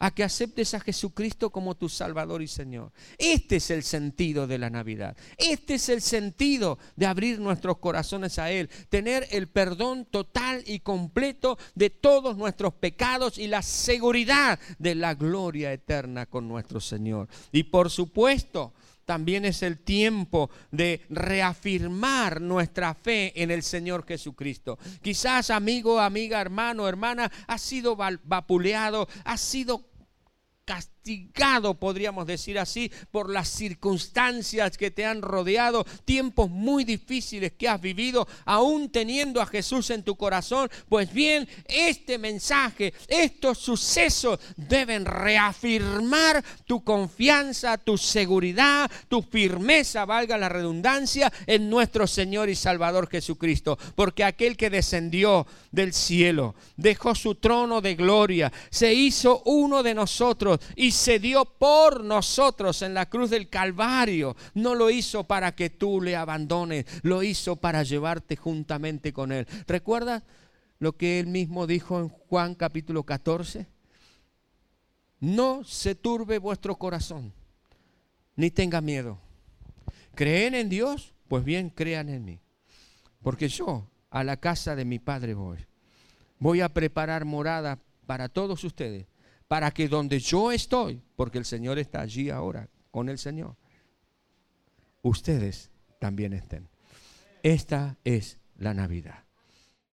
A 0.00 0.10
que 0.10 0.24
aceptes 0.24 0.74
a 0.74 0.80
Jesucristo 0.80 1.50
como 1.50 1.76
tu 1.76 1.88
Salvador 1.88 2.42
y 2.42 2.48
Señor. 2.48 2.92
Este 3.16 3.56
es 3.56 3.70
el 3.70 3.84
sentido 3.84 4.48
de 4.48 4.58
la 4.58 4.68
Navidad. 4.68 5.16
Este 5.38 5.74
es 5.74 5.88
el 5.88 6.02
sentido 6.02 6.78
de 6.96 7.06
abrir 7.06 7.38
nuestros 7.38 7.78
corazones 7.78 8.38
a 8.38 8.50
Él. 8.50 8.68
Tener 8.88 9.28
el 9.30 9.46
perdón 9.46 10.06
total 10.10 10.64
y 10.66 10.80
completo 10.80 11.56
de 11.74 11.90
todos 11.90 12.36
nuestros 12.36 12.74
pecados 12.74 13.38
y 13.38 13.46
la 13.46 13.62
seguridad 13.62 14.58
de 14.78 14.96
la 14.96 15.14
gloria 15.14 15.72
eterna 15.72 16.26
con 16.26 16.48
nuestro 16.48 16.80
Señor. 16.80 17.28
Y 17.52 17.64
por 17.64 17.90
supuesto, 17.90 18.72
también 19.10 19.44
es 19.44 19.64
el 19.64 19.80
tiempo 19.80 20.50
de 20.70 21.04
reafirmar 21.10 22.40
nuestra 22.40 22.94
fe 22.94 23.32
en 23.42 23.50
el 23.50 23.64
Señor 23.64 24.06
Jesucristo. 24.06 24.78
Quizás 25.02 25.50
amigo, 25.50 25.98
amiga, 25.98 26.40
hermano, 26.40 26.86
hermana, 26.86 27.28
ha 27.48 27.58
sido 27.58 27.96
vapuleado, 27.96 29.08
ha 29.24 29.36
sido 29.36 29.89
podcast 30.70 30.99
castigado, 31.00 31.74
podríamos 31.74 32.26
decir 32.26 32.58
así, 32.58 32.90
por 33.10 33.30
las 33.30 33.48
circunstancias 33.48 34.76
que 34.76 34.90
te 34.90 35.06
han 35.06 35.22
rodeado, 35.22 35.86
tiempos 36.04 36.50
muy 36.50 36.84
difíciles 36.84 37.52
que 37.52 37.68
has 37.68 37.80
vivido, 37.80 38.28
aún 38.44 38.90
teniendo 38.90 39.40
a 39.40 39.46
Jesús 39.46 39.88
en 39.90 40.02
tu 40.02 40.16
corazón. 40.16 40.70
Pues 40.88 41.12
bien, 41.12 41.48
este 41.66 42.18
mensaje, 42.18 42.92
estos 43.08 43.58
sucesos 43.58 44.38
deben 44.56 45.06
reafirmar 45.06 46.44
tu 46.66 46.84
confianza, 46.84 47.78
tu 47.78 47.96
seguridad, 47.96 48.90
tu 49.08 49.22
firmeza, 49.22 50.04
valga 50.04 50.36
la 50.36 50.50
redundancia, 50.50 51.32
en 51.46 51.70
nuestro 51.70 52.06
Señor 52.06 52.50
y 52.50 52.54
Salvador 52.54 53.08
Jesucristo. 53.08 53.78
Porque 53.94 54.24
aquel 54.24 54.56
que 54.56 54.68
descendió 54.68 55.46
del 55.72 55.94
cielo, 55.94 56.54
dejó 56.76 57.14
su 57.14 57.36
trono 57.36 57.80
de 57.80 57.94
gloria, 57.94 58.52
se 58.70 58.92
hizo 58.92 59.42
uno 59.46 59.82
de 59.82 59.94
nosotros 59.94 60.60
se 60.92 61.18
dio 61.18 61.44
por 61.44 62.04
nosotros 62.04 62.82
en 62.82 62.94
la 62.94 63.08
cruz 63.08 63.30
del 63.30 63.48
Calvario. 63.48 64.36
No 64.54 64.74
lo 64.74 64.90
hizo 64.90 65.24
para 65.24 65.54
que 65.54 65.70
tú 65.70 66.00
le 66.00 66.16
abandones, 66.16 66.86
lo 67.02 67.22
hizo 67.22 67.56
para 67.56 67.82
llevarte 67.82 68.36
juntamente 68.36 69.12
con 69.12 69.32
Él. 69.32 69.46
¿Recuerdas 69.66 70.22
lo 70.78 70.96
que 70.96 71.20
Él 71.20 71.26
mismo 71.26 71.66
dijo 71.66 72.00
en 72.00 72.08
Juan 72.08 72.54
capítulo 72.54 73.04
14? 73.04 73.66
No 75.20 75.64
se 75.64 75.94
turbe 75.94 76.38
vuestro 76.38 76.76
corazón, 76.76 77.32
ni 78.36 78.50
tenga 78.50 78.80
miedo. 78.80 79.18
¿Creen 80.14 80.54
en 80.54 80.68
Dios? 80.68 81.12
Pues 81.28 81.44
bien, 81.44 81.70
crean 81.70 82.08
en 82.08 82.24
mí. 82.24 82.40
Porque 83.22 83.48
yo 83.48 83.86
a 84.10 84.24
la 84.24 84.38
casa 84.38 84.74
de 84.74 84.84
mi 84.84 84.98
Padre 84.98 85.34
voy. 85.34 85.58
Voy 86.38 86.62
a 86.62 86.70
preparar 86.70 87.24
morada 87.24 87.78
para 88.06 88.28
todos 88.28 88.64
ustedes 88.64 89.06
para 89.50 89.72
que 89.72 89.88
donde 89.88 90.20
yo 90.20 90.52
estoy, 90.52 91.02
porque 91.16 91.36
el 91.36 91.44
Señor 91.44 91.80
está 91.80 92.02
allí 92.02 92.30
ahora 92.30 92.68
con 92.92 93.08
el 93.08 93.18
Señor, 93.18 93.56
ustedes 95.02 95.72
también 95.98 96.34
estén. 96.34 96.68
Esta 97.42 97.98
es 98.04 98.38
la 98.58 98.74
Navidad. 98.74 99.24